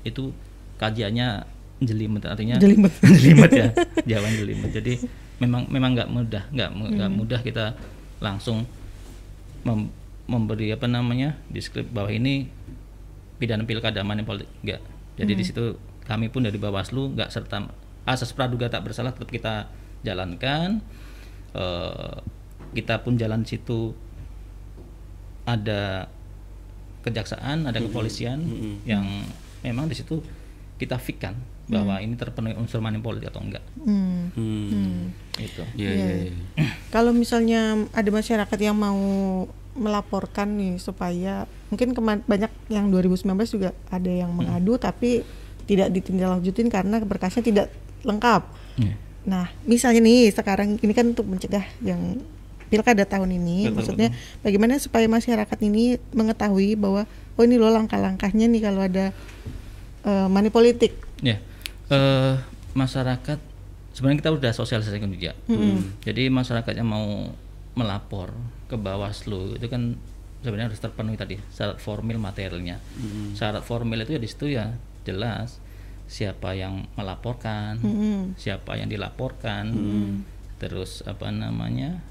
itu 0.02 0.32
kajiannya 0.74 1.44
jelimet 1.80 2.24
artinya 2.24 2.56
Jelimet. 2.56 2.92
jelimet 3.18 3.50
ya 3.52 3.66
jawaban 4.06 4.32
jelimet. 4.34 4.70
Jadi 4.72 4.92
memang 5.36 5.66
memang 5.66 5.90
nggak 5.92 6.08
mudah 6.08 6.42
nggak 6.48 6.70
nggak 6.70 7.10
mudah 7.10 7.40
kita 7.40 7.76
langsung 8.18 8.64
mem- 9.62 9.92
memberi 10.24 10.72
apa 10.72 10.86
namanya 10.86 11.36
deskrip 11.46 11.84
bahwa 11.86 12.08
ini 12.08 12.48
pidana 13.44 13.68
pilkada 13.68 14.00
money 14.00 14.24
politik 14.24 14.48
enggak. 14.64 14.80
Jadi 15.20 15.32
di 15.36 15.44
situ 15.44 15.76
kami 16.08 16.32
pun 16.32 16.48
dari 16.48 16.56
Bawaslu 16.56 17.12
nggak 17.12 17.28
serta 17.28 17.68
asas 18.08 18.32
praduga 18.32 18.72
tak 18.72 18.88
bersalah 18.88 19.12
tetap 19.12 19.28
kita 19.28 19.68
jalankan. 20.00 20.80
Eh, 21.52 22.16
kita 22.72 23.04
pun 23.04 23.20
jalan 23.20 23.44
di 23.44 23.52
situ. 23.52 23.92
Ada 25.44 26.08
kejaksaan 27.04 27.68
ada 27.68 27.84
kepolisian 27.84 28.40
yang 28.88 29.04
memang 29.60 29.92
di 29.92 29.92
situ 29.92 30.24
kita 30.80 30.96
fikkan 30.96 31.36
bahwa 31.68 32.00
ini 32.00 32.16
terpenuhi 32.16 32.56
unsur 32.56 32.80
money 32.80 33.00
politik 33.00 33.28
atau 33.28 33.44
enggak. 33.44 33.64
Hmm. 33.76 34.32
Hmm. 34.36 35.12
itu. 35.36 35.64
Iya, 35.76 35.90
iya, 35.92 36.12
iya. 36.28 36.32
Kalau 36.92 37.12
misalnya 37.12 37.88
ada 37.92 38.08
masyarakat 38.08 38.58
yang 38.60 38.76
mau 38.76 38.96
melaporkan 39.74 40.54
nih 40.54 40.78
supaya 40.78 41.50
mungkin 41.68 41.90
banyak 42.24 42.50
yang 42.70 42.88
2019 42.94 43.26
juga 43.50 43.70
ada 43.90 44.10
yang 44.10 44.30
mengadu 44.30 44.78
tapi 44.78 45.26
tidak 45.66 45.90
ditindaklanjutin 45.90 46.70
karena 46.70 47.02
berkasnya 47.02 47.42
tidak 47.42 47.66
lengkap. 48.06 48.42
Iya. 48.78 48.94
Nah, 49.24 49.46
misalnya 49.64 50.04
nih 50.04 50.30
sekarang 50.30 50.76
ini 50.78 50.92
kan 50.92 51.10
untuk 51.10 51.26
mencegah 51.26 51.64
yang 51.80 52.20
pilkada 52.68 53.08
tahun 53.08 53.34
ini, 53.40 53.72
maksudnya 53.72 54.12
bagaimana 54.44 54.76
supaya 54.76 55.08
masyarakat 55.08 55.58
ini 55.64 55.96
mengetahui 56.12 56.76
bahwa 56.76 57.08
oh 57.34 57.42
ini 57.44 57.56
loh 57.56 57.72
langkah-langkahnya 57.72 58.46
nih 58.50 58.62
kalau 58.62 58.84
ada 58.84 59.10
eh, 60.04 60.28
money 60.28 60.52
politik. 60.52 60.92
Ya, 61.24 61.40
eh, 61.88 62.34
masyarakat 62.76 63.38
sebenarnya 63.96 64.18
kita 64.20 64.30
udah 64.34 64.52
sosialisasikan 64.52 65.08
juga. 65.08 65.32
Jadi 66.04 66.28
masyarakat 66.28 66.74
yang 66.76 66.88
mau 66.90 67.32
melapor 67.74 68.30
ke 68.74 68.78
Bawaslu 68.78 69.54
itu 69.54 69.70
kan 69.70 69.94
sebenarnya 70.42 70.68
harus 70.68 70.82
terpenuhi 70.82 71.14
tadi 71.14 71.38
syarat 71.48 71.78
formil 71.78 72.18
materialnya. 72.18 72.82
Syarat 73.32 73.62
formil 73.62 74.02
itu 74.02 74.12
ya 74.12 74.20
di 74.20 74.28
situ 74.28 74.46
ya 74.50 74.74
jelas 75.06 75.62
siapa 76.04 76.52
yang 76.52 76.84
melaporkan, 76.94 77.80
Mm-mm. 77.80 78.36
siapa 78.36 78.76
yang 78.76 78.92
dilaporkan, 78.92 79.72
terus 80.58 81.00
apa 81.02 81.32
namanya 81.32 82.04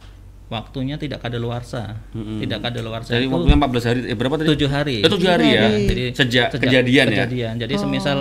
waktunya 0.49 0.97
tidak 0.97 1.21
kadaluarsa, 1.21 2.01
tidak 2.13 2.59
kadaluarsa 2.61 3.13
Dari 3.13 3.25
itu 3.25 3.33
waktunya 3.33 3.57
14 3.57 3.85
hari 3.85 3.99
eh 4.07 4.17
berapa 4.17 4.35
tadi? 4.35 4.47
tujuh 4.49 4.69
hari. 4.69 4.97
Eh, 5.01 5.09
tujuh 5.09 5.29
hari 5.29 5.47
ya. 5.51 5.65
Jadi 5.69 6.03
Sejak 6.13 6.45
kejadian 6.57 7.05
ya? 7.05 7.13
kejadian. 7.21 7.53
Jadi 7.61 7.73
semisal 7.77 8.17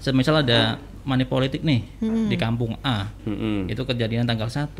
semisal 0.00 0.40
ada 0.40 0.76
money 1.04 1.28
politik 1.28 1.60
nih 1.60 1.84
di 2.28 2.36
kampung 2.36 2.76
A, 2.80 3.12
Mm-mm. 3.28 3.68
itu 3.68 3.84
kejadian 3.84 4.24
tanggal 4.24 4.48
1 4.48 4.72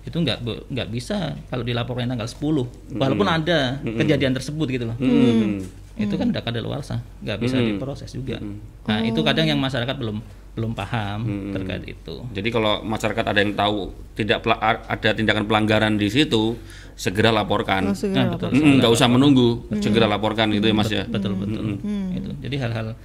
itu 0.00 0.16
nggak 0.16 0.38
nggak 0.72 0.88
bisa 0.88 1.36
kalau 1.52 1.60
dilaporkan 1.60 2.08
tanggal 2.08 2.24
10 2.24 2.96
walaupun 2.96 3.28
ada 3.28 3.78
kejadian 3.84 4.32
tersebut 4.32 4.66
gitu 4.72 4.84
loh. 4.88 4.96
Mm. 4.96 5.60
itu 6.00 6.16
kan 6.16 6.32
udah 6.32 6.40
kadaluarsa 6.40 7.04
nggak 7.20 7.38
bisa 7.44 7.60
diproses 7.60 8.08
juga. 8.16 8.40
Nah 8.88 9.04
itu 9.04 9.20
kadang 9.20 9.44
yang 9.44 9.60
masyarakat 9.60 9.92
belum 10.00 10.24
belum 10.56 10.72
paham 10.72 11.52
terkait 11.52 11.84
itu. 11.84 12.14
Jadi 12.32 12.48
kalau 12.48 12.80
masyarakat 12.80 13.20
ada 13.20 13.38
yang 13.44 13.52
tahu 13.52 13.92
tidak 14.16 14.40
ada 14.88 15.10
tindakan 15.12 15.44
pelanggaran 15.44 16.00
di 16.00 16.08
situ, 16.08 16.56
segera 16.96 17.28
laporkan. 17.30 17.92
Oh, 17.92 17.96
segera 17.96 18.32
Nah, 18.32 18.40
betul. 18.40 18.50
Mm, 18.56 18.80
nggak 18.80 18.92
usah 18.96 19.08
menunggu, 19.12 19.68
segera 19.78 20.08
laporkan 20.08 20.48
gitu 20.56 20.66
ya 20.66 20.74
Mas 20.74 20.88
ya. 20.88 21.04
betul 21.04 21.36
betul. 21.36 21.78
Itu. 22.16 22.30
Jadi 22.40 22.56
hal-hal 22.56 22.96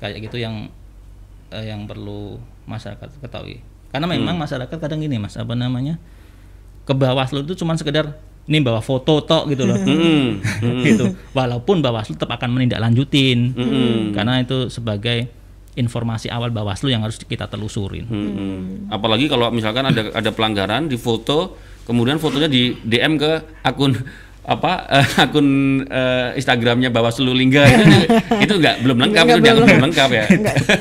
kayak 0.00 0.18
gitu 0.24 0.40
yang 0.40 0.72
eh, 1.52 1.68
yang 1.68 1.84
perlu 1.84 2.40
masyarakat 2.64 3.20
ketahui. 3.20 3.60
Karena 3.92 4.06
memang 4.08 4.38
masyarakat 4.38 4.76
kadang 4.78 5.02
gini 5.02 5.18
mas 5.18 5.34
apa 5.34 5.52
namanya 5.58 5.98
ke 6.84 6.92
Bawaslu 6.96 7.44
itu 7.44 7.54
cuma 7.60 7.76
sekedar 7.76 8.16
ini 8.50 8.58
bawa 8.66 8.82
foto 8.82 9.22
tok 9.22 9.46
gitu 9.52 9.62
loh. 9.62 9.78
Mm, 9.78 10.42
gitu. 10.86 11.14
Walaupun 11.30 11.78
Bawaslu 11.84 12.18
tetap 12.18 12.34
akan 12.34 12.58
menindaklanjutin. 12.58 13.54
Karena 14.10 14.42
itu 14.42 14.66
sebagai 14.72 15.30
informasi 15.78 16.26
awal 16.26 16.50
Bawaslu 16.50 16.90
yang 16.90 17.06
harus 17.06 17.20
kita 17.22 17.46
telusurin. 17.46 18.10
Mm. 18.10 18.90
Apalagi 18.90 19.30
kalau 19.30 19.54
misalkan 19.54 19.86
ada 19.86 20.10
ada 20.10 20.30
pelanggaran 20.34 20.90
di 20.90 20.98
foto, 20.98 21.54
kemudian 21.86 22.18
fotonya 22.18 22.50
di 22.50 22.74
DM 22.82 23.14
ke 23.20 23.62
akun 23.62 23.94
apa 24.40 24.72
eh, 24.88 25.08
akun 25.30 25.48
eh, 25.86 26.34
Instagramnya 26.34 26.90
Bawaslu 26.90 27.30
Lingga. 27.30 27.70
Itu 27.70 27.98
itu 28.50 28.54
nggak 28.58 28.76
belum 28.82 28.98
lengkap 28.98 29.24
itu 29.30 29.40
dianggap 29.46 29.66
belum. 29.70 29.84
lengkap 29.86 30.10
ya. 30.10 30.24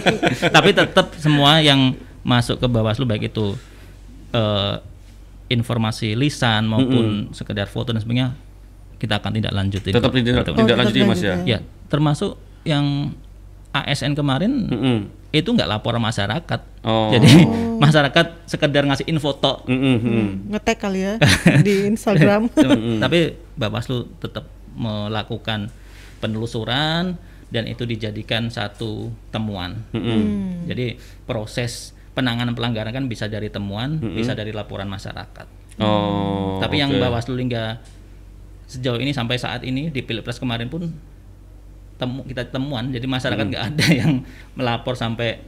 tapi 0.56 0.70
tetap 0.74 1.14
semua 1.22 1.62
yang 1.62 1.94
masuk 2.26 2.58
ke 2.58 2.66
Bawaslu 2.66 3.06
baik 3.06 3.30
itu 3.30 3.54
eh, 4.34 4.74
informasi 5.50 6.14
lisan 6.14 6.70
maupun 6.70 7.34
sekedar 7.34 7.66
foto 7.66 7.92
dan 7.92 8.02
sebagainya 8.02 8.38
kita 9.02 9.18
akan 9.18 9.32
tidak 9.34 9.52
lanjutin 9.56 9.94
Tetap 9.96 10.12
tidak 10.14 10.78
lanjut 10.78 10.96
ya 10.96 11.06
Mas 11.08 11.22
ya. 11.24 11.36
ya 11.44 11.60
termasuk 11.90 12.38
yang 12.68 13.16
ASN 13.70 14.18
kemarin 14.18 14.66
Mm-mm. 14.70 14.98
itu 15.30 15.46
nggak 15.46 15.70
laporan 15.70 16.02
masyarakat. 16.02 16.62
Oh. 16.82 17.14
Jadi 17.14 17.46
masyarakat 17.84 18.50
sekedar 18.50 18.82
ngasih 18.86 19.06
info 19.06 19.38
tok. 19.38 19.70
Mm. 19.70 20.50
ngetek 20.50 20.78
kali 20.82 21.06
ya 21.06 21.14
di 21.66 21.86
Instagram. 21.86 22.50
Tapi 23.04 23.38
Bawaslu 23.54 24.10
tetap 24.18 24.50
melakukan 24.74 25.70
penelusuran 26.18 27.14
dan 27.50 27.64
itu 27.66 27.86
dijadikan 27.86 28.50
satu 28.50 29.14
temuan. 29.30 29.86
Jadi 30.66 30.98
proses 31.30 31.94
penanganan 32.14 32.54
pelanggaran 32.58 32.92
kan 32.92 33.06
bisa 33.06 33.30
dari 33.30 33.48
temuan, 33.50 34.02
bisa 34.02 34.34
dari 34.36 34.52
laporan 34.52 34.90
masyarakat. 34.90 35.60
Oh. 35.80 36.60
Tapi 36.60 36.76
yang 36.84 36.92
oke. 36.92 37.00
Bawaslu 37.00 37.40
hingga 37.40 37.80
sejauh 38.70 39.00
ini 39.02 39.16
sampai 39.16 39.40
saat 39.40 39.66
ini 39.66 39.90
di 39.90 40.06
Pilpres 40.06 40.38
kemarin 40.38 40.70
pun 40.70 40.86
temu 42.00 42.22
kita 42.24 42.48
temuan 42.48 42.94
jadi 42.94 43.04
masyarakat 43.10 43.46
nggak 43.50 43.64
ada 43.76 43.88
yang 44.06 44.24
melapor 44.56 44.94
sampai 44.96 45.42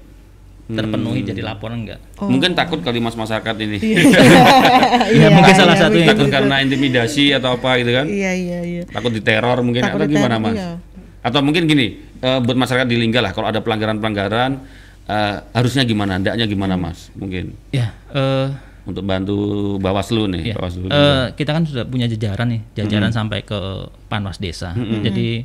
terpenuhi 0.72 1.22
jadi 1.28 1.42
laporan 1.44 1.84
enggak. 1.84 2.00
Mungkin 2.16 2.56
takut 2.56 2.80
kali 2.80 3.04
mas 3.04 3.12
masyarakat 3.20 3.56
ini. 3.60 3.78
Ya, 5.12 5.28
mungkin 5.36 5.52
salah 5.52 5.76
satu 5.76 6.00
yang 6.00 6.16
takut 6.16 6.32
karena 6.32 6.64
intimidasi 6.64 7.36
atau 7.36 7.60
apa 7.60 7.76
gitu 7.84 7.92
kan? 7.92 8.08
Iya 8.08 8.32
iya 8.32 8.60
iya. 8.64 8.84
Takut 8.88 9.12
diteror 9.12 9.60
mungkin 9.68 9.84
Takut 9.84 10.00
atau 10.00 10.08
gimana 10.08 10.40
diteror, 10.40 10.48
mas? 10.48 10.56
iya. 10.56 10.72
Atau 11.28 11.44
mungkin 11.44 11.68
gini, 11.68 12.00
eh, 12.24 12.40
buat 12.40 12.56
masyarakat 12.56 12.88
di 12.88 12.98
Lingga 12.98 13.20
lah, 13.20 13.32
kalau 13.36 13.52
ada 13.52 13.60
pelanggaran-pelanggaran 13.60 14.52
eh, 15.12 15.36
harusnya 15.52 15.84
gimana, 15.84 16.16
hendaknya 16.16 16.46
gimana 16.46 16.74
mas? 16.74 17.12
Mungkin 17.14 17.52
Ya, 17.70 17.92
eh, 18.10 18.48
untuk 18.82 19.04
bantu 19.04 19.38
Bawaslu 19.78 20.26
nih, 20.28 20.42
ya, 20.42 20.56
Bawaslu. 20.56 20.88
eh, 20.88 21.26
kita 21.36 21.52
kan 21.52 21.64
sudah 21.64 21.84
punya 21.84 22.08
jajaran 22.08 22.48
nih, 22.50 22.62
jajaran 22.76 23.12
sampai 23.12 23.44
ke 23.44 23.60
Panwas 24.08 24.38
Desa. 24.38 24.72
Jadi 24.76 25.44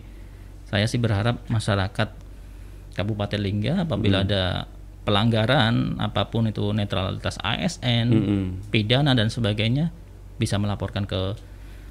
saya 0.65 0.87
sih 0.87 0.97
berharap 0.97 1.43
masyarakat 1.47 2.09
Kabupaten 2.93 3.39
Lingga 3.39 3.85
apabila 3.85 4.23
ada 4.23 4.65
pelanggaran 5.05 5.97
apa 5.97 6.27
pun 6.27 6.47
itu 6.47 6.73
netralitas 6.73 7.39
ASN, 7.39 8.07
Mm-mm. 8.09 8.43
pidana 8.69 9.13
dan 9.13 9.29
sebagainya 9.29 9.93
bisa 10.35 10.57
melaporkan 10.57 11.05
ke 11.05 11.37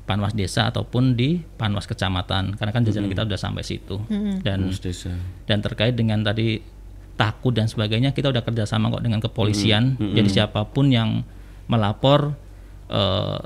Panwas 0.04 0.34
Desa 0.34 0.68
ataupun 0.68 1.14
di 1.14 1.42
Panwas 1.56 1.86
Kecamatan 1.86 2.54
karena 2.54 2.72
kan 2.72 2.84
jajaran 2.84 3.08
kita 3.08 3.24
sudah 3.24 3.40
sampai 3.40 3.64
situ 3.64 3.98
dan 4.44 4.70
Mas 4.70 4.78
Desa. 4.78 5.10
dan 5.46 5.62
terkait 5.62 5.94
dengan 5.94 6.22
tadi 6.22 6.62
takut 7.16 7.56
dan 7.56 7.66
sebagainya 7.66 8.12
kita 8.12 8.28
udah 8.28 8.44
kerjasama 8.44 8.92
kok 8.92 9.04
dengan 9.04 9.24
kepolisian 9.24 9.96
jadi 9.98 10.28
siapa 10.28 10.68
pun 10.68 10.92
yang 10.92 11.24
melapor 11.66 12.36
eh, 12.88 13.40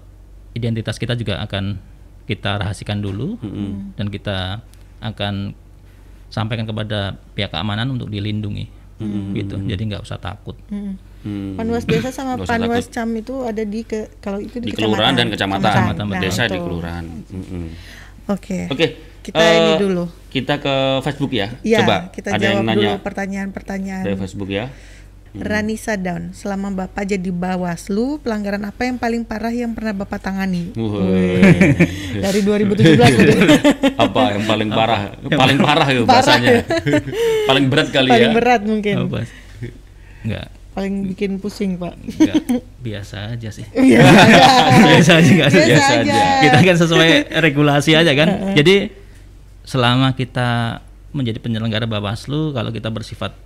identitas 0.54 0.98
kita 0.98 1.14
juga 1.14 1.40
akan 1.46 1.78
kita 2.26 2.62
rahasikan 2.62 3.02
dulu 3.02 3.38
dan 3.94 4.10
kita 4.10 4.62
akan 5.00 5.54
sampaikan 6.30 6.66
kepada 6.66 7.18
pihak 7.34 7.50
keamanan 7.50 7.90
untuk 7.90 8.10
dilindungi 8.10 8.70
gitu 9.34 9.56
jadi 9.64 9.80
nggak 9.80 10.04
usah 10.04 10.20
takut 10.20 10.58
Mm. 10.70 10.94
Hmm. 11.20 11.60
Panwas 11.60 11.84
desa 11.84 12.16
sama 12.16 12.40
Panwas 12.48 12.88
takut. 12.88 12.96
Cam 12.96 13.12
itu 13.12 13.44
ada 13.44 13.60
di 13.68 13.84
ke 13.84 14.08
kalau 14.24 14.40
itu 14.40 14.64
di, 14.64 14.72
di 14.72 14.76
kelurahan 14.76 15.12
dan 15.20 15.28
kecamatan, 15.28 15.68
Kecamatan, 15.68 16.06
Nah, 16.08 16.22
desa 16.24 16.48
di 16.48 16.56
betul. 16.56 16.64
kelurahan. 16.64 17.04
Mm-mm. 17.04 17.66
Oke. 18.32 18.72
Oke, 18.72 18.86
Kita 19.20 19.38
eh, 19.38 19.56
ini 19.58 19.74
dulu. 19.78 20.04
Kita 20.28 20.58
ke 20.58 20.76
Facebook 21.02 21.32
ya. 21.32 21.48
Iya, 21.60 21.82
Coba 21.82 21.98
kita 22.10 22.28
ada 22.32 22.40
yang 22.40 22.62
jawab 22.62 22.68
nanya 22.68 22.90
dulu 22.94 23.04
pertanyaan-pertanyaan. 23.04 24.04
dari 24.04 24.18
Facebook 24.18 24.50
ya. 24.50 24.66
Ranisa 25.30 25.94
Down, 25.94 26.34
selama 26.34 26.74
Bapak 26.76 27.06
jadi 27.06 27.30
Bawaslu, 27.30 28.18
pelanggaran 28.18 28.66
apa 28.66 28.82
yang 28.82 28.98
paling 28.98 29.22
parah 29.22 29.54
yang 29.54 29.78
pernah 29.78 29.94
Bapak 29.94 30.18
tangani? 30.20 30.74
Dari 32.26 32.40
2017 32.42 32.98
tadi. 32.98 33.34
apa 33.94 34.22
yang 34.34 34.44
paling 34.44 34.70
parah? 34.70 35.02
Paling 35.22 35.60
parah 35.60 35.88
ya 35.88 36.02
bahasanya. 36.02 36.66
paling 37.50 37.66
berat 37.68 37.88
kali 37.90 38.10
paling 38.10 38.26
ya. 38.26 38.34
berat 38.34 38.62
mungkin. 38.64 38.96
apa 39.06 39.18
nggak 40.20 40.48
Paling 40.70 40.94
bikin 41.08 41.32
pusing, 41.38 41.76
Pak. 41.76 41.94
nggak 41.94 42.36
biasa 42.80 43.36
aja 43.36 43.50
sih 43.52 43.66
Iya. 43.70 44.00
biasa 44.82 45.12
aja? 45.14 45.32
Biasa 45.36 45.58
Biasa 45.60 45.92
aja. 45.94 46.10
aja. 46.10 46.22
kita 46.42 46.58
kan 46.64 46.76
sesuai 46.80 47.10
regulasi 47.38 47.92
aja 47.94 48.12
kan. 48.14 48.54
Jadi 48.56 48.90
selama 49.70 50.18
kita 50.18 50.82
menjadi 51.14 51.38
penyelenggara 51.38 51.86
Bawaslu, 51.86 52.58
kalau 52.58 52.74
kita 52.74 52.90
bersifat 52.90 53.38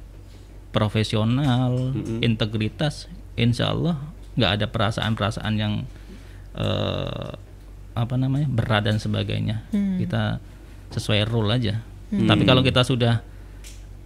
profesional, 0.71 1.91
integritas, 2.23 3.11
insya 3.35 3.75
Allah 3.75 3.99
nggak 4.39 4.51
ada 4.55 4.65
perasaan-perasaan 4.71 5.53
yang 5.59 5.83
eh, 6.55 7.31
apa 7.93 8.15
namanya 8.15 8.47
berat 8.47 8.87
dan 8.87 9.03
sebagainya. 9.03 9.67
Kita 9.99 10.39
sesuai 10.95 11.27
rule 11.27 11.51
aja. 11.51 11.83
Tapi 12.13 12.47
kalau 12.47 12.63
kita 12.63 12.87
sudah 12.87 13.19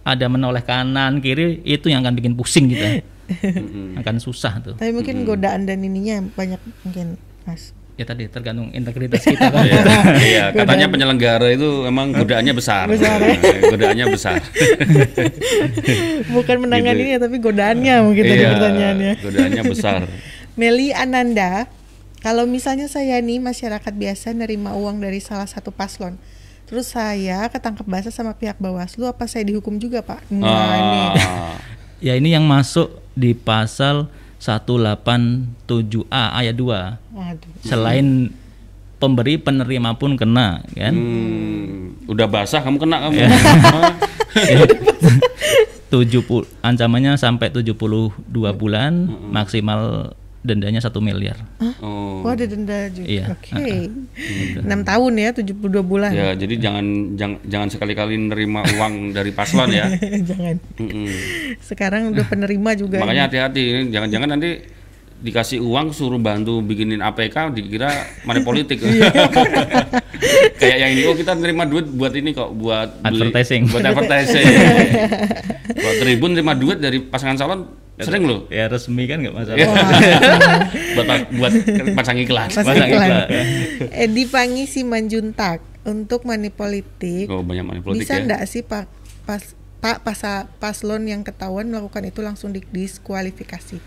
ada 0.02 0.26
menoleh 0.26 0.64
kanan 0.66 1.22
kiri, 1.22 1.62
itu 1.62 1.86
yang 1.92 2.02
akan 2.02 2.18
bikin 2.18 2.34
pusing 2.34 2.66
kita, 2.66 3.04
akan 4.00 4.16
susah 4.18 4.58
tuh. 4.64 4.74
Tapi 4.74 4.90
mungkin 4.90 5.22
godaan 5.28 5.68
dan 5.68 5.84
ininya 5.84 6.24
banyak 6.34 6.58
mungkin, 6.82 7.20
Mas. 7.44 7.77
Ya 7.98 8.06
tadi 8.06 8.30
tergantung 8.30 8.70
integritas 8.70 9.20
kita 9.20 9.50
kan. 9.50 9.66
Iya, 9.66 9.82
iya, 10.22 10.44
katanya 10.54 10.86
penyelenggara 10.86 11.50
itu 11.50 11.82
emang 11.82 12.14
godaannya 12.14 12.54
besar. 12.54 12.86
Besar, 12.86 13.18
ya. 13.18 13.34
godaannya 13.66 14.06
besar. 14.06 14.38
Bukan 16.34 16.56
menangani 16.62 17.02
Gitu. 17.04 17.12
ya, 17.14 17.18
tapi 17.18 17.36
godaannya 17.38 17.94
mungkin 18.02 18.22
tadi 18.22 18.38
Iya, 18.38 18.50
pertanyaannya. 18.54 19.12
godaannya 19.18 19.62
besar. 19.66 20.00
Meli 20.58 20.90
Ananda, 20.90 21.66
kalau 22.18 22.46
misalnya 22.46 22.86
saya 22.86 23.18
nih 23.18 23.38
masyarakat 23.38 23.92
biasa 23.92 24.30
nerima 24.30 24.74
uang 24.74 24.98
dari 24.98 25.18
salah 25.18 25.46
satu 25.46 25.70
paslon, 25.70 26.18
terus 26.66 26.90
saya 26.90 27.46
ketangkep 27.48 27.82
basah 27.82 28.10
sama 28.10 28.34
pihak 28.34 28.58
Bawaslu, 28.58 29.06
apa 29.06 29.26
saya 29.26 29.42
dihukum 29.42 29.78
juga 29.78 30.02
Pak? 30.02 30.26
Nah, 30.30 30.46
ini. 30.74 31.02
Ah, 31.18 31.58
Ya 31.98 32.14
ini 32.14 32.30
yang 32.30 32.46
masuk 32.46 33.02
di 33.12 33.34
pasal 33.34 34.06
187A 34.38 36.24
ayat 36.38 36.54
2. 36.54 36.62
Waduh. 37.14 37.50
Selain 37.62 38.30
pemberi 38.98 39.38
penerima 39.38 39.94
pun 39.94 40.18
kena 40.18 40.62
kan. 40.74 40.94
hmm, 40.94 42.10
udah 42.10 42.26
basah 42.26 42.62
kamu 42.62 42.78
kena 42.82 42.96
kamu. 43.06 43.18
Ah, 45.88 46.04
70 46.04 46.20
ancamannya 46.60 47.16
sampai 47.16 47.48
72 47.48 48.28
bulan, 48.28 49.08
maksimal 49.32 50.12
dendanya 50.48 50.80
satu 50.80 50.98
miliar. 50.98 51.36
Oh. 51.60 52.24
Oh 52.24 52.30
ada 52.32 52.48
denda 52.48 52.88
juga. 52.88 53.04
Iya. 53.04 53.24
Oke. 53.36 53.92
Enam 54.58 54.80
tahun 54.82 55.12
ya, 55.14 55.30
72 55.36 55.60
bulan. 55.84 56.10
Ya, 56.10 56.32
jadi 56.32 56.54
jangan 56.56 57.14
jangan, 57.14 57.38
jangan 57.44 57.68
sekali-kali 57.68 58.16
nerima 58.16 58.64
uang 58.64 59.12
dari 59.12 59.30
paslon 59.30 59.68
ya. 59.70 59.86
Jangan. 60.30 60.56
Mm-mm. 60.80 61.08
Sekarang 61.60 62.10
udah 62.10 62.24
penerima 62.24 62.70
juga. 62.74 62.98
Makanya 62.98 63.28
hati-hati, 63.28 63.92
jangan-jangan 63.92 64.28
nanti 64.32 64.50
dikasih 65.18 65.58
uang 65.58 65.90
suruh 65.90 66.22
bantu 66.22 66.62
bikinin 66.62 67.02
APK 67.02 67.50
dikira 67.50 67.90
money 68.22 68.42
politik. 68.42 68.78
Iya. 68.78 69.10
Kayak 70.60 70.78
yang 70.78 70.90
ini 70.94 71.02
oh 71.06 71.14
kita 71.14 71.34
nerima 71.34 71.66
duit 71.66 71.86
buat 71.86 72.10
ini 72.10 72.30
kok 72.30 72.50
buat 72.54 73.02
beli- 73.02 73.30
Advertising. 73.30 73.70
buat 73.70 73.82
advertising. 73.82 74.46
buat 75.82 75.96
tribun 75.98 76.30
nerima 76.34 76.54
duit 76.54 76.78
dari 76.78 77.02
pasangan 77.02 77.38
calon 77.38 77.60
sering 78.00 78.24
loh. 78.24 78.40
Ya 78.48 78.66
resmi 78.66 79.04
kan 79.04 79.18
nggak 79.18 79.34
masalah. 79.34 79.56
Iya. 79.56 79.68
buat 80.94 81.06
buat 81.32 81.52
pasang 81.94 82.18
iklan. 82.18 82.48
Pas 82.48 82.60
Pasang 82.60 82.76
iklan. 82.84 83.08
iklan. 83.08 83.46
Edi 83.90 84.24
Pangi 84.24 84.64
Simanjuntak 84.64 85.58
untuk 85.82 86.22
money 86.22 86.48
politik. 86.48 87.26
Oh 87.26 87.40
banyak 87.40 87.64
money 87.64 87.80
politik 87.80 88.04
bisa 88.04 88.14
ya. 88.14 88.22
enggak 88.22 88.42
sih 88.44 88.62
Pak 88.62 88.86
pas 89.22 89.42
Pak 89.78 90.02
pasa, 90.02 90.50
paslon 90.58 91.06
yang 91.06 91.22
ketahuan 91.22 91.70
melakukan 91.70 92.02
itu 92.02 92.18
langsung 92.18 92.50
didiskualifikasi? 92.50 93.78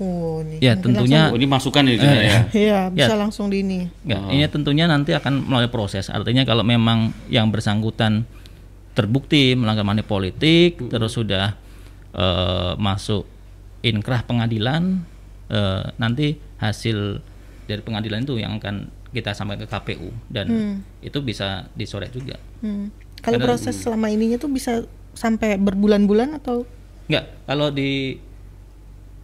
Oh, 0.00 0.40
nih. 0.40 0.64
Ya, 0.64 0.72
tentunya- 0.72 1.28
Oh, 1.28 1.36
ini 1.36 1.44
masukan 1.44 1.84
ini 1.84 2.00
kita 2.00 2.08
ya. 2.08 2.16
langsung- 2.16 2.48
Iya, 2.56 2.80
bisa 2.88 3.12
Ya. 3.12 3.20
langsung 3.20 3.46
di 3.52 3.60
ini. 3.60 3.84
Nggak, 4.00 4.20
ini 4.32 4.44
tentunya 4.48 4.88
nanti 4.88 5.12
akan 5.12 5.44
melalui 5.44 5.68
proses. 5.68 6.08
Artinya 6.08 6.48
kalau 6.48 6.64
memang 6.64 7.12
yang 7.28 7.52
bersangkutan 7.52 8.24
terbukti 8.90 9.52
melanggar 9.52 9.84
money 9.84 10.00
politik, 10.00 10.80
terus 10.88 11.12
sudah 11.12 11.60
eh, 12.14 12.72
masuk 12.76 13.26
inkrah 13.80 14.22
pengadilan, 14.24 15.02
eh, 15.48 15.84
nanti 15.96 16.36
hasil 16.58 17.22
dari 17.64 17.80
pengadilan 17.80 18.26
itu 18.26 18.36
yang 18.36 18.58
akan 18.58 18.90
kita 19.10 19.34
sampaikan 19.34 19.66
ke 19.66 19.68
KPU 19.70 20.10
dan 20.30 20.46
itu 21.02 21.18
bisa 21.22 21.66
disorek 21.74 22.14
juga. 22.14 22.38
Hmm. 22.62 22.94
Kalau 23.20 23.36
Karena- 23.36 23.48
proses 23.52 23.74
selama 23.76 24.06
ininya 24.08 24.38
tuh 24.38 24.50
bisa 24.50 24.86
sampai 25.14 25.58
berbulan-bulan 25.58 26.38
atau 26.38 26.64
Enggak, 27.10 27.26
kalau 27.42 27.74
di 27.74 28.22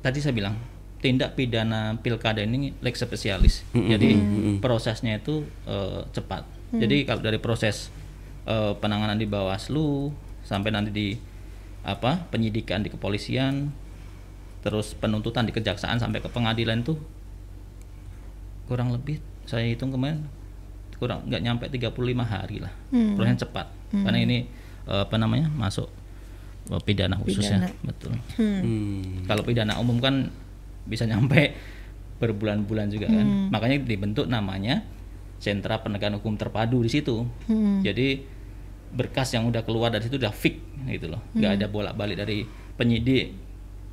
tadi 0.03 0.19
saya 0.19 0.35
bilang 0.35 0.59
tindak 0.99 1.39
pidana 1.39 1.95
pilkada 2.03 2.43
ini 2.43 2.75
lex 2.83 2.99
spesialis. 2.99 3.63
Jadi 3.71 4.19
prosesnya 4.59 5.23
itu 5.23 5.47
eh, 5.71 6.03
cepat. 6.11 6.43
Jadi 6.75 7.07
kalau 7.07 7.23
dari 7.23 7.39
proses 7.39 7.95
eh, 8.43 8.75
penanganan 8.83 9.15
di 9.15 9.31
Bawaslu 9.31 10.11
sampai 10.43 10.75
nanti 10.75 10.91
di 10.91 11.09
apa 11.87 12.27
penyidikan 12.35 12.83
di 12.83 12.91
kepolisian, 12.91 13.71
terus 14.67 14.99
penuntutan 14.99 15.47
di 15.47 15.55
kejaksaan 15.55 16.03
sampai 16.03 16.19
ke 16.19 16.27
pengadilan 16.27 16.83
itu 16.83 16.99
kurang 18.67 18.91
lebih 18.91 19.23
saya 19.47 19.63
hitung 19.63 19.95
kemarin 19.95 20.27
kurang 20.99 21.23
nggak 21.31 21.43
nyampe 21.45 21.65
35 21.71 21.95
hari 22.27 22.57
lah. 22.59 22.73
Prosesnya 23.15 23.47
cepat. 23.47 23.67
Karena 23.95 24.19
ini 24.19 24.51
eh, 24.91 25.03
apa 25.07 25.17
namanya 25.21 25.47
masuk 25.53 25.87
eh, 26.75 26.81
pidana 26.83 27.15
khusus 27.21 27.47
ya. 27.47 27.63
Pidana. 27.63 27.69
betul. 27.87 28.13
Hmm. 28.35 29.23
kalau 29.31 29.47
pidana 29.47 29.79
umum 29.79 30.03
kan 30.03 30.35
bisa 30.89 31.07
nyampe 31.07 31.55
berbulan-bulan 32.21 32.91
juga 32.91 33.07
kan. 33.13 33.53
Makanya 33.53 33.87
dibentuk 33.87 34.27
namanya 34.27 34.83
sentra 35.37 35.85
penegakan 35.85 36.19
hukum 36.19 36.35
terpadu 36.41 36.81
di 36.83 36.91
situ. 36.91 37.29
Jadi 37.85 38.36
berkas 38.91 39.31
yang 39.31 39.45
udah 39.45 39.63
keluar 39.63 39.89
dari 39.89 40.05
situ 40.05 40.17
udah 40.17 40.31
fix 40.31 40.57
gitu 40.87 41.09
loh 41.09 41.21
nggak 41.33 41.53
ada 41.57 41.67
bolak-balik 41.67 42.17
dari 42.17 42.47
penyidik 42.75 43.35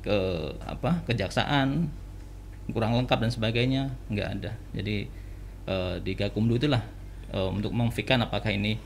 ke 0.00 0.16
apa 0.60 1.02
kejaksaan 1.04 1.88
kurang 2.66 2.92
lengkap 2.94 3.18
dan 3.18 3.30
sebagainya 3.30 3.82
nggak 4.08 4.28
ada 4.32 4.52
jadi 4.72 4.96
eh, 5.64 5.94
di 6.00 6.12
Gakumdu 6.12 6.56
itulah 6.56 6.80
eh, 7.30 7.48
untuk 7.48 7.70
memfikirkan 7.70 8.22
apakah 8.22 8.48
ini 8.48 8.76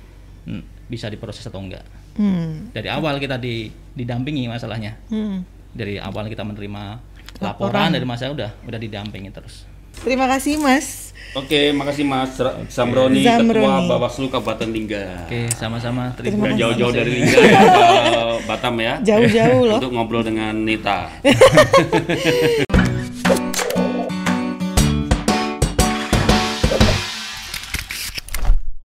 mm, 0.44 0.86
bisa 0.86 1.06
diproses 1.06 1.44
atau 1.44 1.60
enggak 1.60 1.84
Hmm. 2.18 2.74
dari 2.74 2.90
awal 2.90 3.22
kita 3.22 3.38
di, 3.38 3.70
didampingi 3.94 4.50
masalahnya 4.50 4.98
Hmm. 5.06 5.46
dari 5.70 6.02
awal 6.02 6.26
kita 6.26 6.42
menerima 6.42 6.98
Laporan. 7.38 7.70
laporan 7.70 7.88
dari 7.94 8.02
masyarakat 8.02 8.34
udah 8.34 8.50
udah 8.66 8.74
didampingi 8.74 9.30
terus 9.30 9.62
Terima 10.04 10.26
kasih 10.26 10.56
Mas. 10.56 11.08
Oke, 11.36 11.70
makasih 11.70 12.02
Mas 12.02 12.40
Ra- 12.40 12.56
Zamroni. 12.66 13.20
Ketua 13.20 13.84
Bawaslu 13.84 14.32
Kabupaten 14.32 14.64
Lingga. 14.66 15.28
oke 15.28 15.52
sama-sama 15.54 16.08
Terima 16.16 16.32
terima 16.32 16.44
kasih. 16.48 16.58
Jauh-jauh 16.58 16.92
dari 16.96 17.10
Lingga 17.12 17.38
ya, 17.38 17.60
ke 17.60 18.22
Batam 18.48 18.74
ya. 18.80 18.94
Jauh-jauh 19.04 19.62
loh. 19.68 19.76
Untuk 19.76 19.92
ngobrol 19.92 20.24
dengan 20.24 20.56
Nita. 20.56 21.12